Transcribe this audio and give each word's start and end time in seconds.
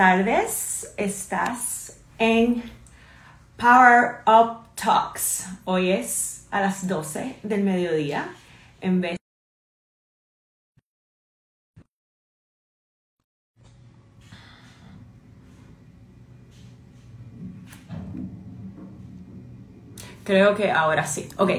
tardes. 0.00 0.94
Estás 0.96 1.98
en 2.18 2.62
Power 3.58 4.22
Up 4.26 4.74
Talks. 4.74 5.46
Hoy 5.66 5.90
es 5.90 6.46
a 6.50 6.62
las 6.62 6.88
12 6.88 7.36
del 7.42 7.62
mediodía. 7.62 8.34
En 8.80 9.04
Creo 20.24 20.56
que 20.56 20.70
ahora 20.70 21.06
sí. 21.06 21.28
Ok. 21.36 21.50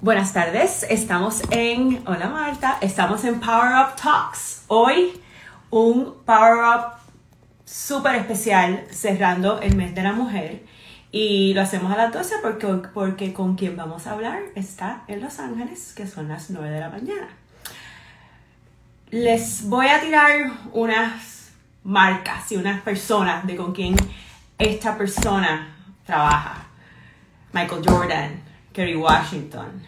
Buenas 0.00 0.32
tardes. 0.32 0.86
Estamos 0.88 1.42
en. 1.50 2.04
Hola 2.06 2.28
Marta. 2.28 2.78
Estamos 2.80 3.24
en 3.24 3.40
Power 3.40 3.72
Up 3.84 3.96
Talks. 4.00 4.62
Hoy 4.68 5.20
un 5.70 6.14
Power 6.24 6.58
Up 6.62 7.01
súper 7.72 8.16
especial 8.16 8.84
cerrando 8.90 9.60
el 9.62 9.74
mes 9.76 9.94
de 9.94 10.02
la 10.02 10.12
mujer. 10.12 10.62
Y 11.10 11.54
lo 11.54 11.62
hacemos 11.62 11.90
a 11.92 11.96
las 11.96 12.12
12 12.12 12.36
porque, 12.42 12.66
porque 12.92 13.32
con 13.32 13.56
quien 13.56 13.76
vamos 13.76 14.06
a 14.06 14.12
hablar 14.12 14.42
está 14.54 15.04
en 15.08 15.20
Los 15.20 15.38
Ángeles, 15.38 15.94
que 15.94 16.06
son 16.06 16.28
las 16.28 16.50
9 16.50 16.70
de 16.70 16.80
la 16.80 16.90
mañana. 16.90 17.28
Les 19.10 19.68
voy 19.68 19.88
a 19.88 20.00
tirar 20.00 20.50
unas 20.72 21.52
marcas 21.84 22.50
y 22.52 22.56
unas 22.56 22.80
personas 22.82 23.46
de 23.46 23.56
con 23.56 23.72
quien 23.72 23.94
esta 24.58 24.96
persona 24.96 25.74
trabaja. 26.06 26.66
Michael 27.52 27.82
Jordan, 27.86 28.42
Kerry 28.72 28.96
Washington, 28.96 29.82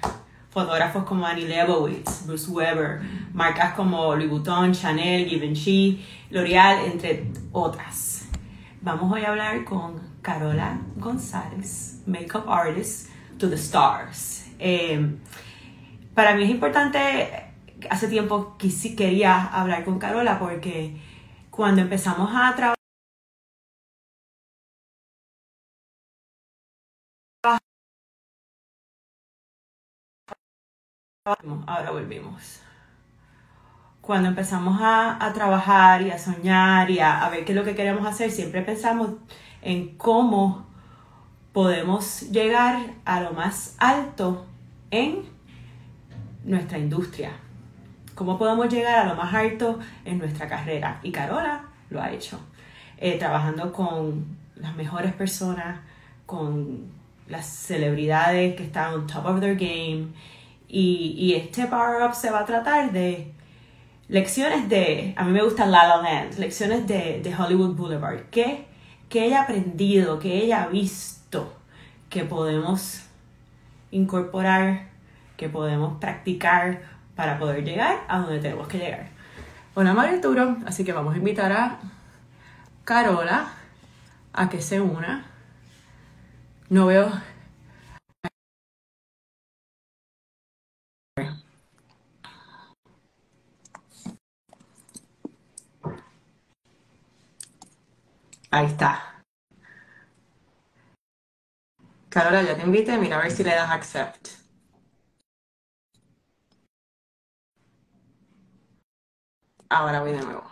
fotógrafos 0.55 1.03
como 1.03 1.27
Annie 1.27 1.49
Leibovitz, 1.49 2.27
Bruce 2.27 2.49
Weber, 2.49 3.01
marcas 3.33 3.75
como 3.75 4.15
Louis 4.15 4.31
Vuitton, 4.31 4.73
Chanel, 4.73 5.29
Givenchy, 5.29 6.07
L'Oreal, 6.31 6.79
entre 6.87 7.27
otras. 7.51 8.29
Vamos 8.81 9.13
hoy 9.13 9.25
a 9.25 9.31
hablar 9.31 9.65
con 9.65 10.01
Carola 10.23 10.79
González, 10.97 12.03
Makeup 12.07 12.49
Artist 12.49 13.11
to 13.37 13.51
the 13.51 13.57
Stars. 13.57 14.47
Eh, 14.61 15.17
para 16.15 16.37
mí 16.37 16.45
es 16.45 16.51
importante, 16.51 17.29
hace 17.91 18.07
tiempo 18.07 18.57
quería 18.57 19.47
hablar 19.47 19.85
con 19.85 19.99
Carola 19.99 20.39
porque 20.39 20.97
cuando 21.51 21.83
empezamos 21.83 22.31
a 22.33 22.55
trabajar 22.55 22.74
Ahora 31.27 31.91
volvimos. 31.91 32.61
Cuando 34.03 34.29
empezamos 34.29 34.79
a, 34.83 35.33
trabajar 35.33 36.03
y 36.03 36.11
a 36.11 36.19
soñar 36.19 36.91
y 36.91 36.99
a, 36.99 37.27
ver 37.31 37.47
qué 37.47 37.53
es 37.53 37.57
lo 37.57 37.65
que 37.65 37.75
queremos 37.75 38.07
hacer, 38.07 38.31
siempre 38.31 38.61
pensamos 38.61 39.13
en 39.63 39.97
cómo 39.97 40.67
podemos 41.55 42.31
llegar 42.31 42.79
a 43.07 43.23
lo 43.23 43.33
más 43.33 43.75
alto 43.79 44.45
en 44.91 45.23
nuestra 46.45 46.77
industria. 46.77 47.31
Cómo 48.15 48.37
podemos 48.37 48.69
llegar 48.69 48.99
a 48.99 49.07
lo 49.07 49.15
más 49.15 49.33
alto 49.33 49.79
en 50.05 50.19
nuestra 50.19 50.47
carrera. 50.47 51.01
Y 51.03 51.11
Carola 51.11 51.65
lo 51.89 52.03
ha 52.03 52.13
hecho. 52.13 52.39
Eh, 52.99 53.19
trabajando 53.19 53.73
con 53.73 54.27
las 54.57 54.77
mejores 54.77 55.15
personas, 55.15 55.81
con 56.27 56.93
las 57.29 57.47
celebridades 57.47 58.57
que 58.57 58.65
están 58.65 58.93
on 58.93 59.07
top 59.07 59.25
of 59.25 59.41
their 59.41 59.55
game 59.55 60.13
y, 60.75 61.35
este 61.35 61.67
Power 61.67 62.03
Up 62.03 62.15
se 62.15 62.31
va 62.31 62.41
a 62.41 62.45
tratar 62.45 62.91
de 62.91 63.33
lecciones 64.09 64.69
de, 64.69 65.15
a 65.17 65.25
mí 65.25 65.33
me 65.33 65.43
gusta 65.43 65.67
La 65.67 65.87
La 65.87 65.99
Land, 65.99 66.39
lecciones 66.39 66.87
de, 66.87 67.35
Hollywood 67.39 67.77
Boulevard. 67.77 68.23
¿Qué, 68.31 68.67
¿Qué 69.09 69.27
ella 69.27 69.41
ha 69.41 69.43
aprendido, 69.45 70.19
qué 70.19 70.43
ella 70.43 70.65
ha 70.65 70.67
visto 70.67 71.55
que 72.11 72.25
podemos 72.25 73.03
incorporar, 73.93 74.89
que 75.37 75.49
podemos 75.49 75.99
practicar 76.01 76.83
para 77.15 77.39
poder 77.39 77.65
llegar 77.65 78.05
a 78.09 78.19
donde 78.19 78.41
tenemos 78.41 78.67
que 78.67 78.79
llegar? 78.79 79.09
Hola 79.75 79.95
María 79.95 80.15
Arturo, 80.15 80.57
así 80.67 80.85
que 80.85 80.93
vamos 80.93 81.15
a 81.15 81.19
invitar 81.19 81.53
a 81.53 81.79
Carola 82.85 83.53
a 84.33 84.49
que 84.49 84.61
se 84.61 84.81
una. 84.81 85.25
No 86.69 86.87
veo 86.87 87.11
Ahí 98.55 98.67
está. 98.67 99.21
Carola, 102.09 102.41
ya 102.45 102.55
te 102.57 102.63
invité, 102.63 102.97
mira 102.99 103.17
a 103.19 103.23
ver 103.23 103.33
si 103.33 103.43
le 103.43 103.51
das 103.51 103.69
accept. 103.69 104.29
Ahora 109.69 110.01
voy 110.03 110.13
de 110.13 110.21
nuevo. 110.23 110.45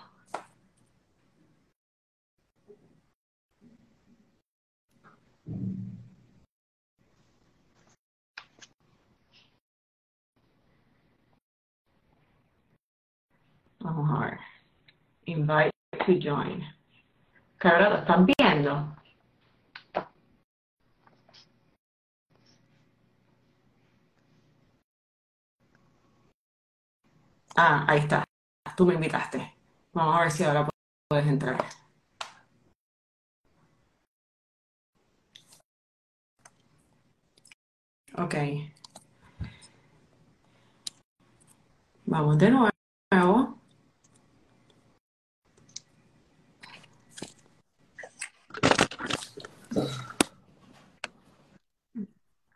Vamos 13.79 14.11
a 14.11 14.19
ver. 14.25 14.39
Invite 15.27 15.71
to 16.07 16.15
join. 16.19 16.82
Claro, 17.63 17.89
lo 17.91 17.97
están 17.99 18.27
viendo. 18.27 18.73
Ah, 27.57 27.85
ahí 27.89 28.01
está. 28.01 28.25
Tú 28.77 28.87
me 28.87 28.95
invitaste. 28.95 29.55
Vamos 29.93 30.17
a 30.17 30.21
ver 30.23 30.31
si 30.31 30.45
ahora 30.45 30.69
puedes 31.09 31.27
entrar. 31.27 31.59
Ok. 38.17 38.35
Vamos 42.07 42.39
de 42.39 42.51
nuevo. 42.51 42.72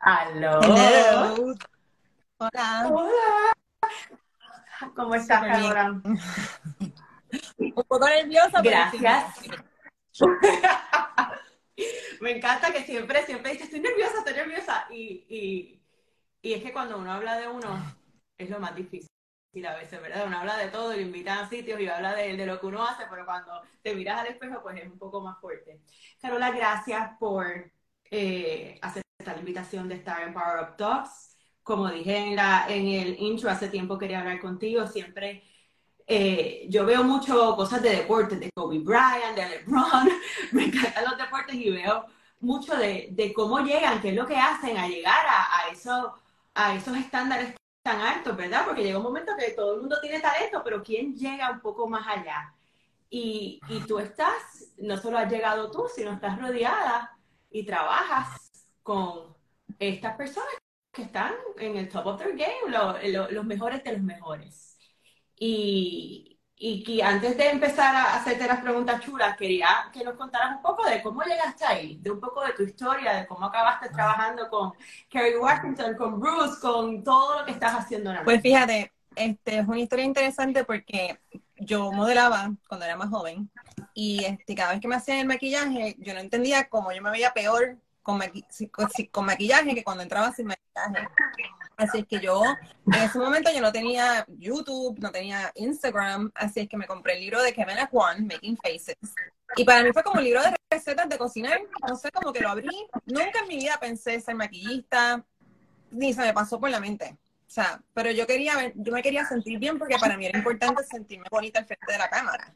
Aló. 0.07 0.61
Hola. 2.37 2.87
Hola. 2.89 3.53
¿Cómo 4.95 5.15
estás, 5.15 5.41
Carora? 5.41 6.01
Un 7.57 7.73
poco 7.73 8.07
nerviosa. 8.07 8.61
Gracias. 8.61 9.41
Me 12.21 12.37
encanta 12.37 12.71
que 12.71 12.83
siempre, 12.83 13.25
siempre 13.25 13.51
dices, 13.51 13.65
estoy 13.65 13.81
nerviosa, 13.81 14.19
estoy 14.19 14.33
nerviosa. 14.33 14.87
Y, 14.91 15.25
y, 15.27 15.81
y, 16.41 16.53
es 16.53 16.63
que 16.63 16.71
cuando 16.71 16.97
uno 16.97 17.11
habla 17.11 17.37
de 17.37 17.49
uno, 17.49 17.77
es 18.37 18.49
lo 18.49 18.61
más 18.61 18.73
difícil 18.77 19.09
a 19.67 19.75
veces, 19.75 20.01
¿verdad? 20.01 20.25
Uno 20.25 20.37
habla 20.37 20.55
de 20.55 20.69
todo, 20.69 20.93
y 20.93 21.01
lo 21.01 21.01
invitan 21.01 21.39
a 21.39 21.49
sitios 21.49 21.81
y 21.81 21.89
habla 21.89 22.15
de, 22.15 22.37
de, 22.37 22.45
lo 22.45 22.61
que 22.61 22.67
uno 22.67 22.81
hace, 22.81 23.03
pero 23.09 23.25
cuando 23.25 23.61
te 23.81 23.93
miras 23.93 24.21
al 24.21 24.27
espejo, 24.27 24.61
pues 24.63 24.81
es 24.81 24.89
un 24.89 24.97
poco 24.97 25.19
más 25.19 25.37
fuerte. 25.41 25.81
Carola, 26.21 26.51
gracias 26.51 27.11
por 27.19 27.73
eh, 28.09 28.79
hacer 28.81 29.03
la 29.33 29.39
invitación 29.39 29.87
de 29.87 29.95
estar 29.95 30.21
en 30.21 30.33
Power 30.33 30.61
Up 30.61 30.77
Talks. 30.77 31.35
Como 31.63 31.89
dije 31.89 32.15
en, 32.17 32.35
la, 32.35 32.65
en 32.69 32.87
el 32.87 33.19
intro, 33.19 33.49
hace 33.49 33.67
tiempo 33.69 33.97
quería 33.97 34.19
hablar 34.19 34.39
contigo. 34.39 34.87
Siempre 34.87 35.43
eh, 36.07 36.65
yo 36.69 36.85
veo 36.85 37.03
mucho 37.03 37.55
cosas 37.55 37.81
de 37.81 37.89
deportes, 37.97 38.39
de 38.39 38.51
Kobe 38.51 38.79
Bryant, 38.79 39.35
de 39.35 39.49
LeBron. 39.49 40.09
Me 40.53 40.65
encantan 40.65 41.03
los 41.03 41.17
deportes 41.17 41.55
y 41.55 41.69
veo 41.69 42.05
mucho 42.39 42.75
de, 42.77 43.09
de, 43.11 43.33
cómo 43.33 43.59
llegan, 43.59 44.01
qué 44.01 44.09
es 44.09 44.15
lo 44.15 44.25
que 44.25 44.37
hacen 44.37 44.77
a 44.77 44.87
llegar 44.87 45.25
a, 45.27 45.59
a, 45.59 45.71
eso, 45.71 46.13
a 46.53 46.75
esos 46.75 46.95
estándares 46.95 47.55
tan 47.83 47.99
altos, 47.99 48.37
¿verdad? 48.37 48.65
Porque 48.65 48.83
llega 48.83 48.97
un 48.97 49.03
momento 49.03 49.33
que 49.37 49.51
todo 49.51 49.75
el 49.75 49.81
mundo 49.81 49.97
tiene 50.01 50.19
talento, 50.21 50.61
pero 50.63 50.83
¿quién 50.83 51.15
llega 51.15 51.51
un 51.51 51.59
poco 51.61 51.87
más 51.89 52.07
allá? 52.07 52.53
Y, 53.09 53.59
y 53.69 53.79
tú 53.81 53.99
estás, 53.99 54.71
no 54.77 54.97
solo 54.97 55.17
has 55.17 55.31
llegado 55.31 55.71
tú, 55.71 55.87
sino 55.93 56.11
estás 56.13 56.39
rodeada 56.39 57.17
y 57.51 57.65
trabajas 57.65 58.46
con 58.87 59.35
estas 59.79 60.15
personas 60.15 60.47
que 60.93 61.01
están 61.01 61.33
en 61.59 61.75
el 61.75 61.89
top 61.89 62.07
of 62.07 62.17
their 62.17 62.37
game, 62.37 62.71
los 63.31 63.43
mejores 63.43 63.83
de 63.83 63.91
los 63.91 64.01
mejores. 64.01 64.77
Y, 65.37 66.39
y 66.55 66.83
que 66.85 67.03
antes 67.03 67.35
de 67.35 67.49
empezar 67.49 67.93
a 67.93 68.15
hacerte 68.15 68.47
las 68.47 68.61
preguntas 68.61 69.01
chulas, 69.01 69.35
quería 69.35 69.89
que 69.91 70.05
nos 70.05 70.15
contaras 70.15 70.55
un 70.55 70.61
poco 70.61 70.89
de 70.89 71.01
cómo 71.01 71.21
llegaste 71.21 71.65
ahí, 71.65 71.97
de 71.97 72.11
un 72.11 72.21
poco 72.21 72.41
de 72.45 72.53
tu 72.53 72.63
historia, 72.63 73.11
de 73.11 73.27
cómo 73.27 73.47
acabaste 73.47 73.89
trabajando 73.89 74.47
con 74.47 74.71
Kerry 75.09 75.35
Washington, 75.35 75.97
con 75.97 76.17
Bruce, 76.21 76.61
con 76.61 77.03
todo 77.03 77.39
lo 77.39 77.45
que 77.45 77.51
estás 77.51 77.73
haciendo 77.73 78.11
ahora. 78.11 78.23
Pues 78.23 78.41
fíjate, 78.41 78.93
este, 79.17 79.57
es 79.59 79.67
una 79.67 79.79
historia 79.81 80.05
interesante 80.05 80.63
porque 80.63 81.19
yo 81.57 81.91
modelaba 81.91 82.53
cuando 82.69 82.85
era 82.85 82.95
más 82.95 83.09
joven 83.09 83.51
Y 83.93 84.23
este, 84.23 84.55
cada 84.55 84.71
vez 84.71 84.79
que 84.79 84.87
me 84.87 84.95
hacían 84.95 85.17
el 85.17 85.27
maquillaje, 85.27 85.97
yo 85.99 86.13
no 86.13 86.21
entendía 86.21 86.69
cómo 86.69 86.93
yo 86.93 87.01
me 87.01 87.11
veía 87.11 87.33
peor 87.33 87.77
con, 88.07 88.87
con, 89.11 89.25
maquillaje 89.25 89.75
que 89.75 89.83
cuando 89.83 90.01
entraba 90.01 90.31
sin 90.31 90.47
maquillaje. 90.47 91.09
Así 91.75 91.99
es 91.99 92.07
que 92.07 92.21
yo, 92.21 92.41
en 92.85 92.93
ese 92.93 93.19
momento 93.19 93.51
yo 93.53 93.59
no 93.59 93.71
tenía 93.73 94.25
YouTube, 94.29 94.97
no 94.99 95.11
tenía 95.11 95.51
Instagram, 95.55 96.31
así 96.33 96.61
es 96.61 96.69
que 96.69 96.77
me 96.77 96.87
compré 96.87 97.15
el 97.15 97.19
libro 97.19 97.41
de 97.41 97.53
Kevin 97.53 97.85
Juan, 97.91 98.25
Making 98.25 98.57
Faces. 98.57 98.95
Y 99.57 99.65
para 99.65 99.83
mí 99.83 99.91
fue 99.91 100.03
como 100.03 100.19
un 100.19 100.23
libro 100.23 100.41
de 100.41 100.55
recetas 100.71 101.09
de 101.09 101.17
cocinar, 101.17 101.59
no 101.87 101.97
sé, 101.97 102.09
como 102.11 102.31
que 102.31 102.39
lo 102.39 102.49
abrí. 102.49 102.69
Nunca 103.05 103.39
en 103.41 103.47
mi 103.49 103.57
vida 103.57 103.77
pensé 103.79 104.21
ser 104.21 104.35
maquillista, 104.35 105.23
ni 105.91 106.13
se 106.13 106.21
me 106.21 106.33
pasó 106.33 106.59
por 106.59 106.69
la 106.69 106.79
mente. 106.79 107.17
O 107.45 107.49
sea, 107.49 107.81
pero 107.93 108.09
yo 108.11 108.25
quería 108.25 108.71
yo 108.73 108.93
me 108.93 109.01
quería 109.01 109.25
sentir 109.25 109.59
bien 109.59 109.77
porque 109.77 109.97
para 109.99 110.17
mí 110.17 110.25
era 110.25 110.37
importante 110.37 110.83
sentirme 110.83 111.27
bonita 111.29 111.59
al 111.59 111.65
frente 111.65 111.91
de 111.91 111.97
la 111.97 112.09
cámara. 112.09 112.53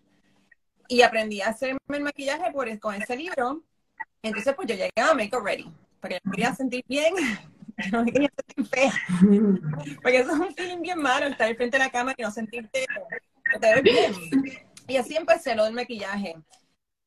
Y 0.87 1.01
aprendí 1.01 1.41
a 1.41 1.49
hacerme 1.49 1.79
el 1.89 2.03
maquillaje 2.03 2.51
por, 2.51 2.79
con 2.79 2.95
ese 2.95 3.15
libro. 3.15 3.63
Entonces, 4.23 4.53
pues 4.55 4.67
yo 4.67 4.75
llegué 4.75 4.91
a 4.97 5.13
Make 5.13 5.37
Ready, 5.39 5.71
porque 5.99 6.19
me 6.23 6.31
quería 6.31 6.53
sentir 6.53 6.83
bien, 6.87 7.15
no 7.91 8.03
me 8.03 8.11
quería 8.11 8.29
sentir 8.35 8.67
fea. 8.67 8.93
Porque 10.01 10.19
eso 10.19 10.31
es 10.31 10.39
un 10.39 10.53
feeling 10.53 10.81
bien 10.81 10.99
malo, 10.99 11.25
estar 11.25 11.47
al 11.47 11.55
frente 11.55 11.77
de 11.77 11.83
la 11.83 11.89
cámara 11.89 12.15
y 12.17 12.21
no 12.21 12.31
sentirte, 12.31 12.85
te 13.59 13.81
bien. 13.81 14.13
Y 14.87 14.97
así 14.97 15.15
empecé 15.15 15.55
lo 15.55 15.65
del 15.65 15.73
maquillaje. 15.73 16.35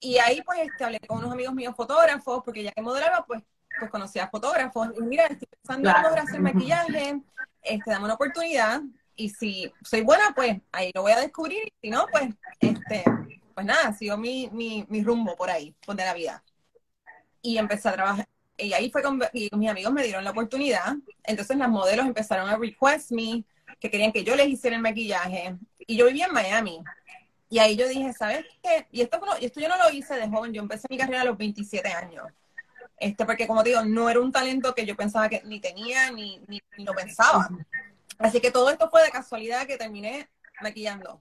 Y 0.00 0.18
ahí 0.18 0.42
pues 0.42 0.58
este, 0.60 0.84
hablé 0.84 0.98
con 1.06 1.18
unos 1.18 1.32
amigos 1.32 1.54
míos 1.54 1.74
fotógrafos, 1.76 2.42
porque 2.44 2.62
ya 2.62 2.72
que 2.72 2.82
modelaba, 2.82 3.24
pues, 3.26 3.42
pues 3.78 3.90
conocía 3.90 4.24
a 4.24 4.30
fotógrafos. 4.30 4.88
Y 4.98 5.02
mira, 5.02 5.26
estoy 5.26 5.48
pensando 5.48 5.90
en 5.90 6.02
lograr 6.02 6.26
hacer 6.26 6.40
maquillaje, 6.40 7.20
este, 7.62 7.90
dame 7.90 8.04
una 8.04 8.14
oportunidad. 8.14 8.82
Y 9.16 9.30
si 9.30 9.72
soy 9.82 10.00
buena, 10.00 10.32
pues 10.34 10.60
ahí 10.72 10.90
lo 10.94 11.02
voy 11.02 11.12
a 11.12 11.20
descubrir. 11.20 11.64
Y 11.66 11.72
si 11.80 11.90
no, 11.90 12.06
pues, 12.10 12.34
este, 12.58 13.04
pues 13.54 13.66
nada, 13.66 13.92
sigo 13.92 14.16
mi, 14.16 14.50
mi, 14.52 14.84
mi 14.88 15.02
rumbo 15.02 15.36
por 15.36 15.48
ahí, 15.48 15.74
por 15.86 15.94
de 15.94 16.04
la 16.04 16.14
vida. 16.14 16.42
Y 17.44 17.58
empecé 17.58 17.90
a 17.90 17.92
trabajar. 17.92 18.28
Y 18.56 18.72
ahí 18.72 18.90
fue 18.90 19.02
con 19.02 19.22
y 19.32 19.50
mis 19.54 19.70
amigos 19.70 19.92
me 19.92 20.02
dieron 20.02 20.24
la 20.24 20.30
oportunidad. 20.30 20.96
Entonces 21.22 21.56
las 21.56 21.68
modelos 21.68 22.06
empezaron 22.06 22.48
a 22.48 22.56
request 22.56 23.12
me 23.12 23.44
que 23.78 23.90
querían 23.90 24.12
que 24.12 24.24
yo 24.24 24.34
les 24.34 24.48
hiciera 24.48 24.76
el 24.76 24.82
maquillaje. 24.82 25.56
Y 25.78 25.96
yo 25.96 26.06
vivía 26.06 26.26
en 26.26 26.32
Miami. 26.32 26.82
Y 27.50 27.58
ahí 27.58 27.76
yo 27.76 27.86
dije, 27.86 28.12
¿sabes 28.12 28.46
qué? 28.62 28.86
Y 28.90 29.02
esto, 29.02 29.20
esto 29.40 29.60
yo 29.60 29.68
no 29.68 29.76
lo 29.76 29.90
hice 29.90 30.14
de 30.14 30.28
joven, 30.28 30.52
yo 30.52 30.62
empecé 30.62 30.86
mi 30.88 30.96
carrera 30.96 31.20
a 31.20 31.24
los 31.26 31.36
27 31.36 31.88
años. 31.88 32.24
Este, 32.96 33.24
porque 33.24 33.46
como 33.46 33.62
digo, 33.62 33.84
no 33.84 34.08
era 34.08 34.20
un 34.20 34.32
talento 34.32 34.74
que 34.74 34.86
yo 34.86 34.96
pensaba 34.96 35.28
que 35.28 35.42
ni 35.44 35.60
tenía 35.60 36.10
ni, 36.10 36.40
ni, 36.48 36.62
lo 36.78 36.94
pensaba. 36.94 37.48
Así 38.18 38.40
que 38.40 38.50
todo 38.50 38.70
esto 38.70 38.88
fue 38.88 39.02
de 39.02 39.10
casualidad 39.10 39.66
que 39.66 39.76
terminé 39.76 40.28
maquillando. 40.62 41.20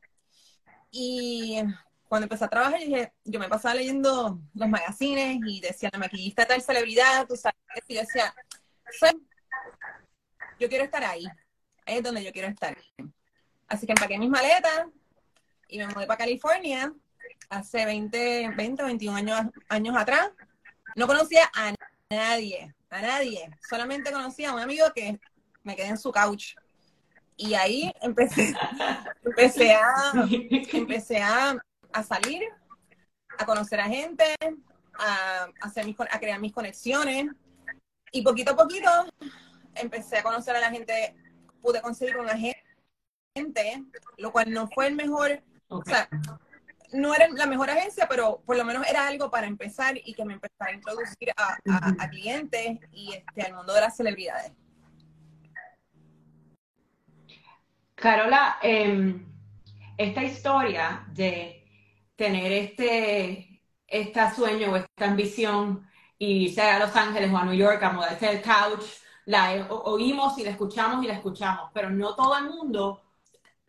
Y 0.92 1.62
cuando 2.14 2.26
empecé 2.26 2.46
a 2.46 2.48
trabajar, 2.48 2.80
dije, 2.80 3.12
yo 3.24 3.40
me 3.40 3.50
pasaba 3.50 3.74
leyendo 3.74 4.40
los 4.54 4.70
magazines 4.70 5.40
y 5.48 5.60
decía, 5.60 5.90
la 5.92 5.98
maquillista 5.98 6.46
tal 6.46 6.62
celebridad, 6.62 7.26
tú 7.26 7.36
sabes, 7.36 7.58
y 7.88 7.96
yo 7.96 8.02
decía, 8.02 8.32
yo 10.60 10.70
quiero 10.70 10.84
estar 10.84 11.04
ahí, 11.04 11.26
ahí 11.88 11.98
es 11.98 12.04
donde 12.04 12.24
yo 12.24 12.32
quiero 12.32 12.50
estar. 12.50 12.78
Así 13.68 13.88
que 13.88 13.94
empaqué 13.94 14.20
mis 14.20 14.30
maletas, 14.30 14.86
y 15.68 15.80
me 15.80 15.88
mudé 15.88 16.06
para 16.06 16.20
California 16.20 16.94
hace 17.50 17.84
20, 17.84 18.52
20 18.58 18.84
21 18.84 19.18
años, 19.18 19.42
años 19.68 19.98
atrás. 19.98 20.30
No 20.96 21.08
conocía 21.08 21.50
a 21.56 21.74
nadie, 22.12 22.76
a 22.92 23.02
nadie. 23.02 23.50
Solamente 23.68 24.12
conocía 24.12 24.52
a 24.52 24.54
un 24.54 24.60
amigo 24.60 24.86
que 24.94 25.20
me 25.64 25.76
quedé 25.76 25.88
en 25.88 25.98
su 25.98 26.12
couch. 26.12 26.54
Y 27.38 27.56
ahí 27.56 27.92
empecé, 28.02 28.54
empecé, 29.26 29.74
a, 29.74 30.14
empecé 30.72 31.20
a, 31.20 31.58
salir, 32.02 32.44
a 33.38 33.46
conocer 33.46 33.80
a 33.80 33.86
gente, 33.86 34.36
a, 34.98 35.48
hacer 35.62 35.86
mis, 35.86 35.96
a 36.00 36.20
crear 36.20 36.40
mis 36.40 36.54
conexiones. 36.54 37.28
Y 38.12 38.24
poquito 38.24 38.54
a 38.54 38.56
poquito 38.56 38.90
empecé 39.76 40.18
a 40.18 40.24
conocer 40.24 40.56
a 40.56 40.60
la 40.62 40.72
gente, 40.72 41.16
pude 41.62 41.82
conseguir 41.82 42.18
una 42.18 42.36
gente, 42.38 43.84
lo 44.18 44.32
cual 44.32 44.52
no 44.52 44.68
fue 44.70 44.88
el 44.88 44.96
mejor 44.96 45.44
o 45.74 45.84
sea, 45.84 46.08
no 46.92 47.16
era 47.16 47.28
la 47.30 47.48
mejor 47.48 47.70
agencia, 47.70 48.08
pero 48.08 48.44
por 48.46 48.56
lo 48.56 48.64
menos 48.64 48.88
era 48.88 49.08
algo 49.08 49.32
para 49.32 49.48
empezar 49.48 49.96
y 49.98 50.14
que 50.14 50.24
me 50.24 50.34
empezara 50.34 50.72
a 50.72 50.76
introducir 50.76 51.32
a, 51.36 52.10
clientes 52.10 52.80
y 52.92 53.14
este, 53.14 53.42
al 53.42 53.56
mundo 53.56 53.74
de 53.74 53.82
las 53.82 53.98
celebridades. 53.98 54.52
Carola, 57.96 58.58
em, 58.62 59.26
esta 59.98 60.24
historia 60.24 61.06
de 61.12 61.63
tener 62.24 62.54
este, 62.54 63.62
este 63.86 64.32
sueño 64.34 64.72
o 64.72 64.78
esta 64.78 65.06
ambición 65.08 65.86
y 66.18 66.46
irse 66.46 66.62
a 66.62 66.80
Los 66.80 66.96
Ángeles 66.96 67.30
o 67.34 67.38
a 67.38 67.44
New 67.44 67.54
York 67.54 67.84
a 67.84 67.92
mudarse 67.92 68.28
del 68.28 68.42
couch, 68.42 68.86
la 69.26 69.68
oímos 69.70 70.38
y 70.38 70.46
la 70.46 70.52
escuchamos 70.52 71.04
y 71.04 71.08
la 71.10 71.16
escuchamos, 71.16 71.70
pero 71.74 71.90
no 71.90 72.16
todo 72.16 72.38
el 72.38 72.46
mundo 72.46 73.02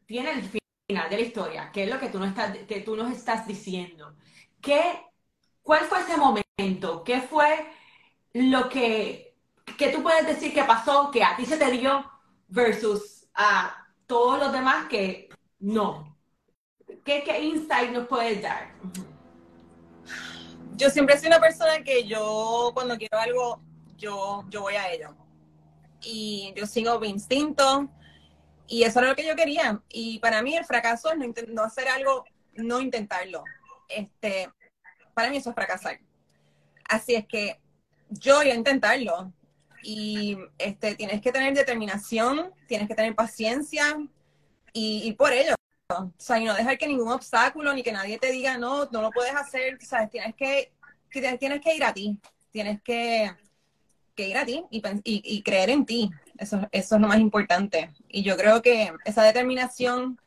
tiene 0.06 0.30
el 0.30 0.42
fin 0.44 0.60
final 0.86 1.10
de 1.10 1.16
la 1.16 1.22
historia, 1.22 1.70
¿qué 1.72 1.82
es 1.82 1.90
lo 1.90 1.98
que 1.98 2.10
tú, 2.10 2.20
no 2.20 2.26
estás, 2.26 2.56
que 2.58 2.80
tú 2.82 2.94
nos 2.94 3.10
estás 3.10 3.44
diciendo? 3.44 4.14
¿Qué, 4.60 5.02
¿Cuál 5.60 5.80
fue 5.86 5.98
ese 6.02 6.16
momento? 6.16 7.02
¿Qué 7.02 7.22
fue 7.22 7.66
lo 8.34 8.68
que, 8.68 9.36
que 9.76 9.88
tú 9.88 10.00
puedes 10.00 10.28
decir 10.28 10.54
que 10.54 10.62
pasó, 10.62 11.10
que 11.10 11.24
a 11.24 11.34
ti 11.34 11.44
se 11.44 11.56
te 11.56 11.72
dio 11.72 12.08
versus 12.46 13.26
a 13.34 13.88
todos 14.06 14.38
los 14.38 14.52
demás 14.52 14.86
que 14.88 15.28
no? 15.58 16.13
¿Qué, 17.04 17.22
qué 17.24 17.40
insight 17.40 17.90
nos 17.90 18.06
puedes 18.06 18.42
dar? 18.42 18.72
Yo 20.76 20.90
siempre 20.90 21.18
soy 21.18 21.28
una 21.28 21.40
persona 21.40 21.82
que 21.82 22.06
yo 22.06 22.70
cuando 22.74 22.96
quiero 22.96 23.18
algo, 23.18 23.60
yo, 23.96 24.44
yo 24.48 24.62
voy 24.62 24.74
a 24.74 24.90
ello. 24.92 25.14
Y 26.02 26.52
yo 26.56 26.66
sigo 26.66 26.98
mi 27.00 27.08
instinto, 27.08 27.88
y 28.66 28.84
eso 28.84 28.98
era 28.98 29.08
lo 29.08 29.16
que 29.16 29.26
yo 29.26 29.36
quería. 29.36 29.80
Y 29.88 30.18
para 30.18 30.42
mí 30.42 30.56
el 30.56 30.64
fracaso 30.64 31.10
es 31.12 31.48
no, 31.48 31.62
hacer 31.62 31.88
algo, 31.88 32.24
no 32.54 32.80
intentarlo. 32.80 33.44
Este, 33.88 34.50
para 35.12 35.30
mí 35.30 35.36
eso 35.36 35.50
es 35.50 35.54
fracasar. 35.54 36.00
Así 36.88 37.14
es 37.14 37.26
que 37.26 37.60
yo 38.08 38.42
iba 38.42 38.54
a 38.54 38.56
intentarlo. 38.56 39.32
Y 39.82 40.38
este, 40.56 40.94
tienes 40.94 41.20
que 41.20 41.30
tener 41.30 41.54
determinación, 41.54 42.52
tienes 42.66 42.88
que 42.88 42.94
tener 42.94 43.14
paciencia 43.14 43.98
y, 44.72 45.12
por 45.12 45.32
ello. 45.32 45.54
O 45.90 46.12
sea, 46.16 46.38
y 46.38 46.44
no 46.44 46.54
dejar 46.54 46.78
que 46.78 46.86
ningún 46.86 47.12
obstáculo 47.12 47.72
ni 47.74 47.82
que 47.82 47.92
nadie 47.92 48.18
te 48.18 48.32
diga, 48.32 48.56
no, 48.56 48.86
no 48.86 49.02
lo 49.02 49.10
puedes 49.10 49.34
hacer. 49.34 49.78
¿sabes? 49.82 50.10
Tienes 50.10 50.34
que, 50.34 50.72
tienes 51.10 51.60
que 51.60 51.74
ir 51.74 51.84
a 51.84 51.92
ti. 51.92 52.18
Tienes 52.50 52.80
que, 52.82 53.30
ir 54.16 54.36
a 54.36 54.46
ti 54.46 54.64
y, 54.70 54.82
y 55.04 55.42
creer 55.42 55.70
en 55.70 55.84
ti. 55.84 56.10
Eso, 56.38 56.68
eso 56.72 56.94
es 56.94 57.00
lo 57.00 57.08
más 57.08 57.18
importante. 57.18 57.92
Y 58.08 58.22
yo 58.22 58.36
creo 58.36 58.62
que 58.62 58.92
esa 59.04 59.22
determinación 59.22 60.18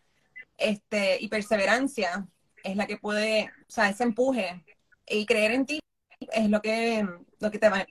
este, 0.58 1.18
y 1.22 1.28
perseverancia 1.28 2.28
es 2.64 2.76
la 2.76 2.88
que 2.88 2.98
puede, 2.98 3.46
o 3.46 3.72
sea, 3.72 3.90
ese 3.90 4.04
empuje 4.04 4.64
y 5.08 5.26
creer 5.26 5.52
en 5.52 5.66
ti 5.66 5.80
es 6.20 6.50
lo 6.50 6.62
que, 6.62 7.08
lo 7.40 7.52
que 7.52 7.60
te, 7.60 7.70
va, 7.70 7.86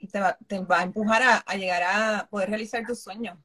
te, 0.47 0.59
va, 0.59 0.79
a 0.79 0.83
empujar 0.83 1.43
a, 1.45 1.55
llegar 1.55 1.83
a 1.83 2.27
poder 2.29 2.49
realizar 2.49 2.85
tus 2.85 3.01
sueños. 3.01 3.37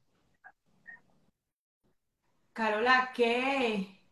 Carola, 2.51 3.11
¿qué, 3.15 4.02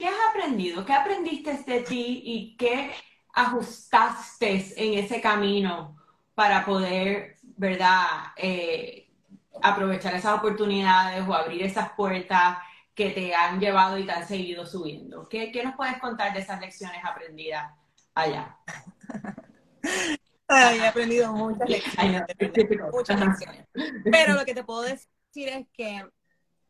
¿qué 0.00 0.08
has 0.08 0.30
aprendido? 0.30 0.84
¿Qué 0.84 0.94
aprendiste 0.94 1.62
de 1.64 1.80
ti 1.80 2.22
y 2.24 2.56
qué 2.56 2.90
ajustaste 3.34 4.72
en 4.76 4.98
ese 4.98 5.20
camino 5.20 5.96
para 6.34 6.64
poder, 6.64 7.36
verdad, 7.42 8.06
eh, 8.36 9.10
aprovechar 9.62 10.14
esas 10.14 10.38
oportunidades 10.38 11.22
o 11.28 11.34
abrir 11.34 11.62
esas 11.62 11.92
puertas 11.92 12.56
que 12.94 13.10
te 13.10 13.34
han 13.34 13.60
llevado 13.60 13.98
y 13.98 14.06
te 14.06 14.12
han 14.12 14.26
seguido 14.26 14.66
subiendo. 14.66 15.28
¿Qué, 15.28 15.52
nos 15.62 15.76
puedes 15.76 15.98
contar 15.98 16.32
de 16.32 16.40
esas 16.40 16.60
lecciones 16.60 17.04
aprendidas 17.04 17.70
allá? 18.14 18.56
he 20.48 20.86
aprendido 20.86 21.32
muchas 21.34 21.68
lecciones, 21.68 22.22
muchas 22.90 23.20
lecciones. 23.20 23.66
Pero 24.10 24.32
lo 24.32 24.46
que 24.46 24.54
te 24.54 24.64
puedo 24.64 24.80
decir 24.82 25.48
es 25.48 25.66
que 25.74 26.02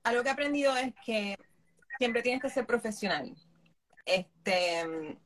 algo 0.02 0.22
que 0.22 0.28
he 0.28 0.32
aprendido 0.32 0.76
es 0.76 0.92
que 1.06 1.38
siempre 2.00 2.23
tienes 2.23 2.40
que 2.40 2.49
ser 2.49 2.64
profesional. 2.64 3.30
Este, 4.07 5.19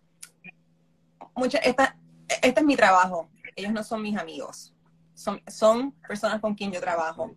mucha, 1.37 1.59
esta, 1.59 1.97
este 2.43 2.61
es 2.61 2.66
mi 2.66 2.75
trabajo. 2.75 3.31
Ellos 3.54 3.73
no 3.73 3.85
son 3.85 4.02
mis 4.02 4.19
amigos. 4.19 4.75
Son, 5.14 5.40
son 5.47 5.93
personas 6.09 6.40
con 6.40 6.57
quien 6.57 6.73
yo 6.73 6.81
trabajo. 6.81 7.37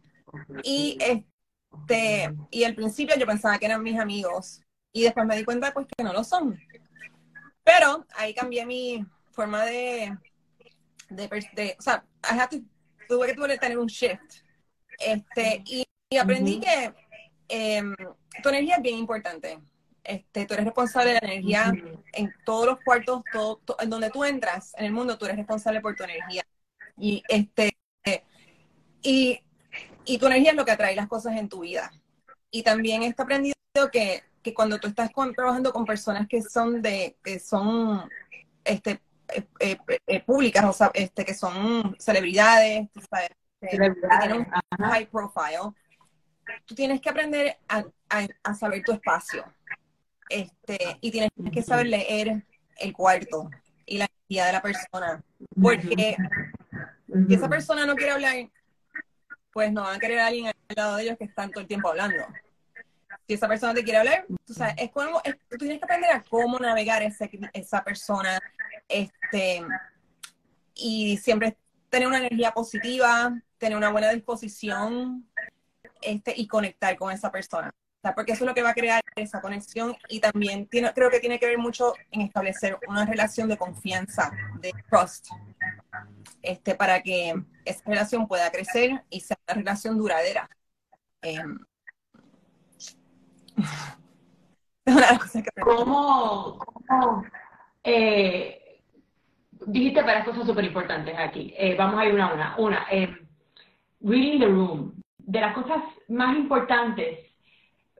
Y 0.63 0.97
este, 0.99 2.33
y 2.49 2.63
al 2.63 2.73
principio 2.73 3.15
yo 3.15 3.27
pensaba 3.27 3.59
que 3.59 3.67
eran 3.67 3.83
mis 3.83 3.99
amigos. 3.99 4.59
Y 4.91 5.03
después 5.03 5.27
me 5.27 5.37
di 5.37 5.45
cuenta 5.45 5.71
pues 5.71 5.85
que 5.85 6.03
no 6.03 6.13
lo 6.13 6.23
son. 6.23 6.59
Pero 7.63 8.07
ahí 8.15 8.33
cambié 8.33 8.65
mi 8.65 9.05
forma 9.33 9.65
de, 9.65 10.17
de, 11.09 11.75
o 11.77 11.81
sea, 11.83 12.03
tuve 13.07 13.35
que 13.35 13.57
tener 13.59 13.77
un 13.77 13.85
shift. 13.85 14.41
Este, 14.97 15.61
y, 15.63 15.85
aprendí 16.19 16.59
que 16.59 16.91
em, 17.47 17.95
tu 18.41 18.49
energía 18.49 18.75
es 18.75 18.81
bien 18.81 18.97
importante. 18.97 19.59
Este, 20.03 20.45
tú 20.45 20.53
eres 20.53 20.65
responsable 20.65 21.13
de 21.13 21.19
la 21.21 21.27
energía 21.27 21.73
en 22.13 22.33
todos 22.45 22.65
los 22.65 22.79
cuartos, 22.83 23.23
todo, 23.31 23.59
en 23.79 23.89
donde 23.89 24.09
tú 24.09 24.23
entras 24.23 24.73
en 24.77 24.85
el 24.85 24.93
mundo, 24.93 25.17
tú 25.17 25.25
eres 25.25 25.37
responsable 25.37 25.81
por 25.81 25.95
tu 25.95 26.03
energía. 26.03 26.45
Y 26.97 27.23
este 27.27 27.77
y, 29.01 29.39
y 30.05 30.17
tu 30.17 30.25
energía 30.27 30.51
es 30.51 30.57
lo 30.57 30.65
que 30.65 30.71
atrae 30.71 30.95
las 30.95 31.07
cosas 31.07 31.35
en 31.35 31.49
tu 31.49 31.61
vida. 31.61 31.91
Y 32.51 32.63
también 32.63 33.03
he 33.03 33.13
aprendido 33.17 33.55
que, 33.91 34.23
que 34.41 34.53
cuando 34.53 34.79
tú 34.79 34.87
estás 34.87 35.11
trabajando 35.35 35.73
con 35.73 35.85
personas 35.85 36.27
que 36.27 36.41
son 36.41 36.81
de, 36.81 37.17
que 37.23 37.39
son 37.39 38.09
este 38.63 39.01
eh, 39.29 39.45
eh, 39.59 39.77
eh, 40.07 40.23
públicas, 40.23 40.63
o 40.65 40.73
sea, 40.73 40.91
este, 40.93 41.25
que 41.25 41.33
son 41.33 41.95
celebridades, 41.99 42.87
sabes, 43.09 43.29
que 43.59 43.77
tienen 43.77 44.39
un 44.39 44.85
high 44.85 45.05
profile, 45.07 45.73
tú 46.65 46.75
tienes 46.75 47.01
que 47.01 47.09
aprender 47.09 47.57
a, 47.67 47.83
a 48.43 48.53
saber 48.53 48.83
tu 48.83 48.91
espacio 48.91 49.45
este, 50.29 50.97
y 51.01 51.11
tienes 51.11 51.31
que 51.51 51.61
saber 51.61 51.87
leer 51.87 52.45
el 52.77 52.93
cuarto 52.93 53.49
y 53.85 53.97
la 53.97 54.05
energía 54.05 54.45
de 54.45 54.51
la 54.53 54.61
persona. 54.61 55.23
Porque 55.61 56.17
si 57.27 57.33
esa 57.33 57.49
persona 57.49 57.85
no 57.85 57.95
quiere 57.95 58.11
hablar, 58.11 58.35
pues 59.51 59.71
no 59.71 59.83
van 59.83 59.95
a 59.95 59.99
querer 59.99 60.19
a 60.19 60.27
alguien 60.27 60.47
al 60.47 60.53
lado 60.75 60.95
de 60.97 61.03
ellos 61.03 61.17
que 61.17 61.25
están 61.25 61.51
todo 61.51 61.61
el 61.61 61.67
tiempo 61.67 61.89
hablando. 61.89 62.25
Si 63.27 63.33
esa 63.33 63.47
persona 63.47 63.73
te 63.73 63.83
quiere 63.83 63.99
hablar, 63.99 64.25
tú 64.45 64.53
sabes, 64.53 64.75
es 64.77 64.91
como, 64.91 65.21
tú 65.49 65.57
tienes 65.57 65.79
que 65.79 65.85
aprender 65.85 66.11
a 66.11 66.23
cómo 66.23 66.59
navegar 66.59 67.01
ese, 67.01 67.29
esa 67.53 67.83
persona, 67.83 68.39
este, 68.87 69.65
y 70.73 71.17
siempre 71.17 71.57
tener 71.89 72.07
una 72.07 72.19
energía 72.19 72.51
positiva, 72.51 73.33
tener 73.57 73.77
una 73.77 73.89
buena 73.89 74.11
disposición, 74.11 75.27
este, 76.01 76.33
y 76.35 76.47
conectar 76.47 76.97
con 76.97 77.11
esa 77.11 77.31
persona 77.31 77.71
porque 78.13 78.33
eso 78.33 78.43
es 78.43 78.47
lo 78.47 78.53
que 78.53 78.63
va 78.63 78.69
a 78.69 78.73
crear 78.73 79.01
esa 79.15 79.41
conexión 79.41 79.95
y 80.07 80.19
también 80.19 80.67
tiene, 80.67 80.93
creo 80.93 81.09
que 81.09 81.19
tiene 81.19 81.39
que 81.39 81.47
ver 81.47 81.57
mucho 81.57 81.93
en 82.11 82.21
establecer 82.21 82.77
una 82.87 83.05
relación 83.05 83.49
de 83.49 83.57
confianza, 83.57 84.31
de 84.59 84.73
trust, 84.89 85.27
este, 86.41 86.75
para 86.75 87.01
que 87.01 87.33
esa 87.65 87.83
relación 87.85 88.27
pueda 88.27 88.51
crecer 88.51 89.03
y 89.09 89.21
sea 89.21 89.37
una 89.47 89.55
relación 89.55 89.97
duradera. 89.97 90.49
Em, 91.21 91.57
¿Cómo, 95.63 96.59
eh, 97.83 98.81
dijiste 99.65 100.01
varias 100.01 100.25
cosas 100.25 100.45
súper 100.45 100.65
importantes 100.65 101.15
aquí. 101.17 101.53
Eh, 101.57 101.75
vamos 101.75 101.99
a 101.99 102.05
ir 102.05 102.13
una 102.13 102.27
a 102.27 102.33
una. 102.33 102.55
Una, 102.57 102.85
em, 102.89 103.27
reading 104.01 104.39
the 104.39 104.47
room. 104.47 104.93
De 105.27 105.41
las 105.41 105.53
cosas 105.53 105.83
más 106.07 106.37
importantes 106.37 107.19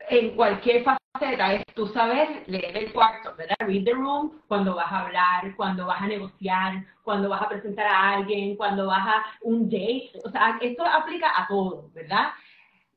en 0.10 0.36
cualquier 0.36 0.84
faceta 0.84 1.54
es 1.54 1.66
tú 1.76 1.88
sabes 1.88 2.48
leer 2.48 2.78
el 2.78 2.94
cuarto, 2.94 3.36
¿verdad? 3.36 3.56
Read 3.60 3.84
the 3.84 3.94
room 3.94 4.42
cuando 4.48 4.76
vas 4.76 4.92
a 4.92 5.02
hablar, 5.02 5.56
cuando 5.56 5.86
vas 5.86 6.02
a 6.02 6.08
negociar, 6.08 6.86
cuando 7.04 7.28
vas 7.28 7.42
a 7.42 7.50
presentar 7.50 7.86
a 7.86 8.14
alguien, 8.14 8.56
cuando 8.56 8.88
vas 8.88 9.06
a 9.06 9.26
un 9.42 9.70
date. 9.70 10.12
O 10.24 10.30
sea, 10.30 10.58
esto 10.62 10.86
aplica 10.86 11.32
a 11.36 11.48
todo, 11.48 11.90
¿verdad? 11.94 12.30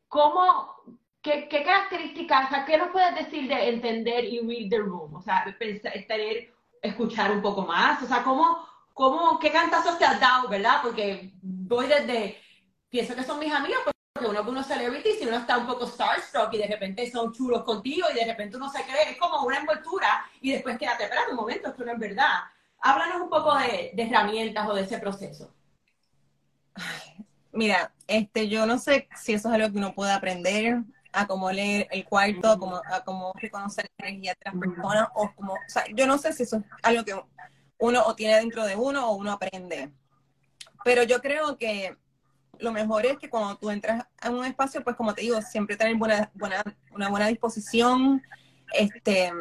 ¿Cómo, 0.09 0.75
qué, 1.21 1.49
qué 1.49 1.65
características, 1.65 2.47
o 2.47 2.55
sea, 2.55 2.65
qué 2.65 2.79
nos 2.79 2.91
puedes 2.91 3.15
decir 3.17 3.49
de 3.49 3.69
entender 3.69 4.25
y 4.25 4.41
read 4.41 4.71
the 4.71 4.79
room? 4.79 5.15
O 5.15 5.23
sea, 5.23 5.45
pensar, 5.59 5.93
tener, 6.07 6.53
escuchar 6.83 7.33
un 7.33 7.43
poco 7.43 7.63
más, 7.67 8.01
o 8.03 8.07
sea, 8.07 8.23
¿cómo, 8.23 8.65
cómo, 8.95 9.39
qué 9.41 9.51
cantazos 9.51 9.99
te 9.99 10.05
has 10.05 10.21
dado, 10.21 10.49
¿verdad? 10.49 10.79
Porque 10.83 11.33
voy 11.43 11.87
desde, 11.87 12.39
pienso 12.89 13.15
que 13.17 13.25
son 13.25 13.39
mis 13.39 13.53
amigos, 13.53 13.81
que 14.21 14.27
uno 14.27 14.45
ve 14.45 14.51
unos 14.51 14.67
celebrities 14.67 15.21
y 15.21 15.27
uno 15.27 15.39
está 15.39 15.59
un 15.59 15.67
poco 15.67 15.87
starstruck 15.87 16.53
y 16.53 16.59
de 16.59 16.67
repente 16.67 17.11
son 17.11 17.33
chulos 17.33 17.65
contigo 17.65 18.07
y 18.13 18.15
de 18.15 18.27
repente 18.27 18.57
uno 18.57 18.71
se 18.71 18.85
cree, 18.85 19.13
es 19.13 19.17
como 19.17 19.45
una 19.45 19.59
envoltura 19.59 20.25
y 20.41 20.53
después 20.53 20.79
quédate, 20.79 21.05
espera 21.05 21.23
un 21.31 21.37
momento, 21.37 21.71
esto 21.71 21.85
no 21.85 21.93
es 21.93 21.99
verdad. 21.99 22.41
Háblanos 22.81 23.23
un 23.23 23.31
poco 23.31 23.57
de, 23.59 23.93
herramientas 23.97 24.69
o 24.69 24.75
de 24.75 24.83
ese 24.83 24.99
proceso. 24.99 25.53
Mira, 27.53 27.93
este, 28.07 28.49
yo 28.49 28.65
no 28.67 28.79
sé 28.79 29.09
si 29.17 29.33
eso 29.33 29.49
es 29.49 29.55
algo 29.55 29.73
que 29.73 29.79
uno 29.79 29.95
puede 29.95 30.13
aprender, 30.13 30.83
a 31.13 31.27
cómo 31.27 31.51
leer 31.51 31.89
el 31.91 32.05
cuarto, 32.05 32.49
a 32.51 32.59
cómo, 32.59 32.77
a 32.77 33.05
cómo 33.05 33.33
reconocer 33.35 33.91
la 33.99 34.09
energía 34.09 34.35
de 34.35 34.51
las 34.51 34.61
personas, 34.61 35.09
o 35.15 35.33
como, 35.35 35.55
o 35.55 35.59
sea, 35.67 35.85
yo 35.93 36.07
no 36.07 36.19
sé 36.19 36.33
si 36.33 36.45
eso 36.45 36.59
es 36.59 36.65
algo 36.83 37.05
que 37.05 37.21
uno 37.79 38.03
o 38.05 38.15
tiene 38.15 38.37
dentro 38.37 38.65
de 38.65 38.77
uno 38.77 39.11
o 39.11 39.17
uno 39.17 39.33
aprende. 39.33 39.91
Pero 40.85 41.03
yo 41.03 41.21
creo 41.21 41.59
que 41.59 41.97
lo 42.61 42.73
mejor 42.73 43.07
es 43.07 43.19
que 43.19 43.31
cuando 43.31 43.57
tú 43.57 43.71
entras 43.71 44.07
a 44.21 44.31
un 44.31 44.45
espacio, 44.45 44.83
pues 44.85 44.97
como 44.97 45.15
te 45.15 45.23
digo, 45.23 45.41
siempre 45.43 45.77
tener 45.77 45.97
buena, 45.97 46.31
buena, 46.35 46.63
una 46.93 47.09
buena 47.09 47.27
disposición, 47.29 48.23
este, 48.73 49.33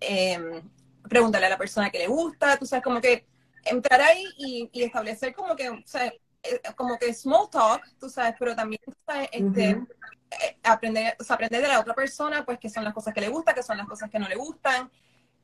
eh, 0.00 0.62
preguntarle 1.08 1.46
a 1.46 1.50
la 1.50 1.58
persona 1.58 1.90
que 1.90 1.98
le 1.98 2.06
gusta, 2.06 2.56
tú 2.56 2.66
sabes, 2.66 2.84
como 2.84 3.00
que 3.00 3.26
entrar 3.64 4.00
ahí 4.00 4.24
y, 4.38 4.82
establecer 4.82 5.34
como 5.34 5.56
que, 5.56 5.70
o 5.70 5.82
sea, 5.84 6.06
eh, 6.06 6.60
como 6.76 6.98
que 6.98 7.12
small 7.12 7.50
talk, 7.50 7.82
tú 7.98 8.08
sabes, 8.08 8.34
pero 8.38 8.54
también, 8.54 8.80
sabes, 9.06 9.28
este, 9.32 9.70
eh, 9.70 10.58
aprender, 10.62 11.16
o 11.18 11.24
sea, 11.24 11.34
aprender 11.34 11.62
de 11.62 11.68
la 11.68 11.80
otra 11.80 11.94
persona, 11.94 12.44
pues, 12.44 12.58
qué 12.58 12.68
son 12.68 12.84
las 12.84 12.94
cosas 12.94 13.14
que 13.14 13.20
le 13.20 13.28
gustan, 13.28 13.54
qué 13.54 13.62
son 13.62 13.76
las 13.76 13.86
cosas 13.86 14.10
que 14.10 14.18
no 14.18 14.28
le 14.28 14.36
gustan, 14.36 14.90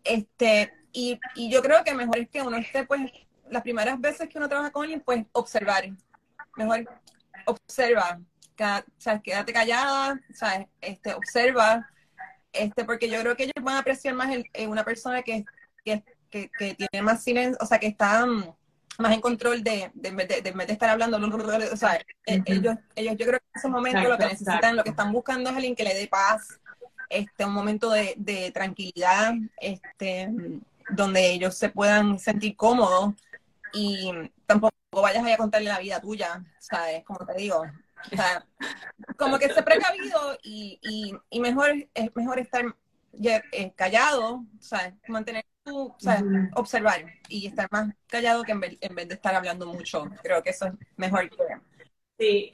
este, 0.05 0.73
y, 0.93 1.19
y 1.35 1.51
yo 1.51 1.63
creo 1.63 1.83
que 1.83 1.95
mejor 1.95 2.19
es 2.19 2.29
que 2.29 2.43
uno 2.43 2.57
esté, 2.57 2.85
pues, 2.85 3.01
las 3.51 3.63
primeras 3.63 4.01
veces 4.01 4.29
que 4.29 4.39
uno 4.39 4.49
trabaja 4.49 4.71
con 4.71 4.83
alguien, 4.83 5.01
pues, 5.01 5.25
observar, 5.33 5.85
mejor 6.57 6.87
observa, 7.47 8.21
quédate 9.23 9.53
callada, 9.53 10.21
¿sabes? 10.33 10.67
Este, 10.81 11.15
observa, 11.15 11.89
este, 12.53 12.85
porque 12.85 13.09
yo 13.09 13.21
creo 13.21 13.37
que 13.37 13.45
ellos 13.45 13.63
van 13.63 13.77
a 13.77 13.81
apreciar 13.81 14.15
más 14.15 14.31
en 14.53 14.71
una 14.71 14.85
persona 14.85 15.23
que, 15.23 15.45
que, 15.85 16.03
tiene 16.75 17.03
más 17.03 17.23
silencio, 17.23 17.57
o 17.61 17.67
sea, 17.67 17.79
que 17.79 17.87
está 17.87 18.27
mm, 18.27 18.45
más 18.99 19.13
en 19.13 19.21
control 19.21 19.63
de, 19.63 19.91
de, 19.95 20.11
de, 20.11 20.73
estar 20.73 20.91
hablando, 20.91 21.19
o 21.19 21.77
sea, 21.77 21.97
e, 22.27 22.43
ellos, 22.47 22.77
ellos 22.95 23.17
yo 23.17 23.27
creo 23.27 23.39
que 23.39 23.47
en 23.55 23.59
ese 23.59 23.69
momento 23.69 24.09
lo 24.09 24.19
que 24.19 24.27
necesitan, 24.27 24.77
lo 24.77 24.85
que 24.85 24.91
están 24.91 25.13
buscando 25.13 25.51
es 25.51 25.57
alguien 25.57 25.77
que 25.77 25.85
le 25.85 25.95
dé 25.95 26.09
paz, 26.09 26.61
este, 27.09 27.45
un 27.45 27.53
momento 27.53 27.91
de, 27.91 28.15
de 28.17 28.51
tranquilidad, 28.51 29.35
este, 29.61 30.31
donde 30.91 31.33
ellos 31.33 31.55
se 31.57 31.69
puedan 31.69 32.19
sentir 32.19 32.57
cómodos 32.57 33.15
y 33.73 34.11
tampoco 34.47 34.75
vayas 35.03 35.25
a 35.27 35.37
contarle 35.37 35.69
la 35.69 35.79
vida 35.79 36.01
tuya, 36.01 36.45
¿sabes? 36.59 37.05
Como 37.05 37.25
te 37.27 37.35
digo. 37.35 37.63
O 38.13 38.17
sea, 38.17 38.47
como 39.17 39.39
que 39.39 39.49
se 39.49 39.63
precavido 39.63 40.39
y, 40.43 40.79
y, 41.31 41.41
mejor 41.41 41.71
es 41.95 42.15
mejor 42.15 42.39
estar 42.39 42.65
eh, 43.23 43.73
callado, 43.75 44.45
¿sabes? 44.61 44.95
Mantener 45.09 45.47
tu, 45.63 45.95
¿sabes? 45.99 46.25
Observar 46.55 47.05
y 47.29 47.47
estar 47.47 47.69
más 47.71 47.95
callado 48.07 48.45
que 48.45 48.53
en 48.53 48.61
vez, 48.61 49.09
de 49.09 49.15
estar 49.15 49.35
hablando 49.35 49.67
mucho. 49.67 50.05
Creo 50.23 50.43
que 50.43 50.51
eso 50.51 50.67
es 50.67 50.73
mejor 50.97 51.31
que... 51.31 51.37
Sí. 52.19 52.53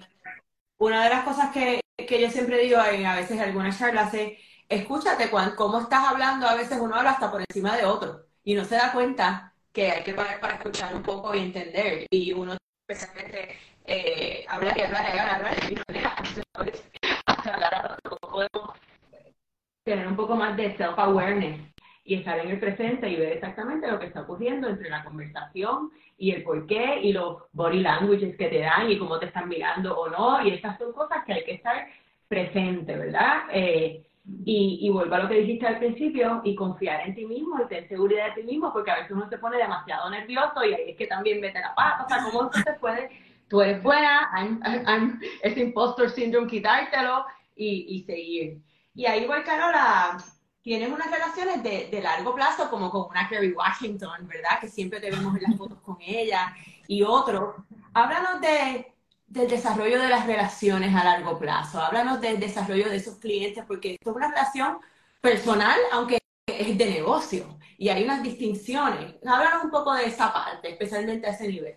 Una 0.78 1.04
de 1.04 1.11
las 1.11 1.25
cosas 1.25 1.50
que, 1.52 1.80
que 1.97 2.20
yo 2.20 2.30
siempre 2.30 2.59
digo 2.59 2.82
en 2.82 3.04
a 3.04 3.16
veces 3.16 3.32
en 3.32 3.40
algunas 3.40 3.78
charlas 3.78 4.14
es, 4.14 4.38
escúchate 4.68 5.30
cuando, 5.30 5.56
cómo 5.56 5.80
estás 5.80 6.06
hablando, 6.06 6.47
a 6.47 6.54
veces 6.54 6.78
uno 6.80 6.94
habla 6.94 7.11
hasta 7.11 7.30
por 7.30 7.42
encima 7.42 7.76
de 7.76 7.85
otro 7.85 8.26
y 8.44 8.54
no 8.54 8.64
se 8.64 8.76
da 8.76 8.92
cuenta 8.92 9.54
que 9.80 9.90
hay 9.90 10.02
que 10.02 10.12
parar 10.12 10.38
para 10.40 10.54
escuchar 10.56 10.94
un 10.94 11.02
poco 11.02 11.34
y 11.34 11.38
entender. 11.38 12.06
Y 12.10 12.34
uno 12.34 12.54
especialmente 12.87 13.56
eh, 13.87 14.44
hablar 14.49 14.76
y 14.76 14.82
hablar 14.82 15.04
y 15.06 15.18
hablar, 15.18 15.56
y 15.70 17.49
hablar, 17.49 17.99
podemos 18.20 18.78
tener 19.82 20.06
un 20.06 20.16
poco 20.16 20.37
más 20.37 20.54
de 20.58 20.76
self-awareness 20.76 21.72
y 22.04 22.16
estar 22.16 22.38
en 22.40 22.50
el 22.50 22.60
presente 22.60 23.08
y 23.08 23.16
ver 23.16 23.32
exactamente 23.32 23.90
lo 23.90 23.99
que 23.99 24.06
está 24.06 24.20
ocurriendo 24.20 24.68
entre 24.68 24.90
la 24.90 25.02
conversación 25.02 25.90
y 26.18 26.32
el 26.32 26.42
por 26.42 26.66
qué 26.66 27.00
y 27.00 27.14
los 27.14 27.44
body 27.52 27.80
languages 27.80 28.37
que 28.37 28.49
te 28.49 28.58
dan 28.58 28.90
y 28.90 28.99
cómo 28.99 29.18
te 29.18 29.26
están 29.26 29.49
mirando 29.49 29.99
o 29.99 30.10
no. 30.10 30.46
Y 30.46 30.50
esas 30.50 30.76
son 30.76 30.92
cosas 30.92 31.25
que 31.25 31.32
hay 31.32 31.44
que 31.44 31.54
estar 31.54 31.87
presente, 32.28 32.96
¿verdad? 32.96 33.44
Eh, 33.50 34.04
y, 34.44 34.78
y 34.82 34.90
vuelvo 34.90 35.14
a 35.14 35.20
lo 35.20 35.28
que 35.28 35.40
dijiste 35.40 35.66
al 35.66 35.78
principio 35.78 36.40
y 36.44 36.54
confiar 36.54 37.06
en 37.06 37.14
ti 37.14 37.26
mismo 37.26 37.60
y 37.60 37.68
tener 37.68 37.88
seguridad 37.88 38.26
de 38.26 38.42
ti 38.42 38.46
mismo, 38.46 38.72
porque 38.72 38.90
a 38.90 38.96
veces 38.96 39.12
uno 39.12 39.28
se 39.28 39.38
pone 39.38 39.58
demasiado 39.58 40.08
nervioso 40.10 40.64
y 40.64 40.75
ahí 40.75 40.90
es 40.90 40.96
que 40.96 41.06
también 41.06 41.40
vete 41.40 41.60
la 41.60 41.75
paz. 41.75 42.04
O 42.04 42.08
sea, 42.08 42.25
¿cómo 42.25 42.50
se 42.52 42.72
puede? 42.75 43.10
Tú 43.49 43.60
eres 43.60 43.82
buena, 43.82 44.30
ese 45.42 45.60
impostor 45.60 46.10
syndrome, 46.10 46.46
quitártelo 46.46 47.25
y, 47.56 47.96
y 47.96 48.02
seguir. 48.04 48.58
Y 48.94 49.06
ahí, 49.06 49.25
igual, 49.25 49.42
Carola, 49.44 50.16
tienes 50.62 50.90
unas 50.90 51.10
relaciones 51.10 51.62
de, 51.62 51.88
de, 51.90 52.02
largo 52.02 52.34
plazo, 52.34 52.70
como 52.70 52.90
con 52.90 53.08
una 53.10 53.28
Kerry 53.28 53.52
Washington, 53.52 54.28
¿verdad? 54.28 54.60
Que 54.60 54.68
siempre 54.68 55.00
te 55.00 55.10
vemos 55.10 55.34
en 55.37 55.42
las 55.42 55.56
fotos 55.56 55.80
con 55.80 55.96
ella 56.00 56.54
y 56.87 57.02
otro. 57.02 57.64
Háblanos 57.92 58.40
de 58.40 58.92
del 59.30 59.49
desarrollo 59.49 60.00
de 60.00 60.08
las 60.08 60.26
relaciones 60.26 60.94
a 60.94 61.04
largo 61.04 61.38
plazo. 61.38 61.80
Háblanos 61.80 62.20
del 62.20 62.40
desarrollo 62.40 62.90
de 62.90 62.96
esos 62.96 63.16
clientes, 63.18 63.64
porque 63.66 63.92
esto 63.92 64.10
es 64.10 64.16
una 64.16 64.28
relación 64.28 64.78
personal, 65.20 65.78
aunque 65.92 66.18
es 66.46 66.76
de 66.76 66.87
negocio, 66.87 67.56
y 67.78 67.88
hay 67.88 68.04
unas 68.04 68.22
distinciones. 68.25 69.14
Háblanos 69.25 69.64
un 69.64 69.70
poco 69.70 69.94
de 69.94 70.06
esa 70.06 70.32
parte, 70.32 70.72
especialmente 70.72 71.28
a 71.28 71.30
ese 71.30 71.46
nivel. 71.46 71.76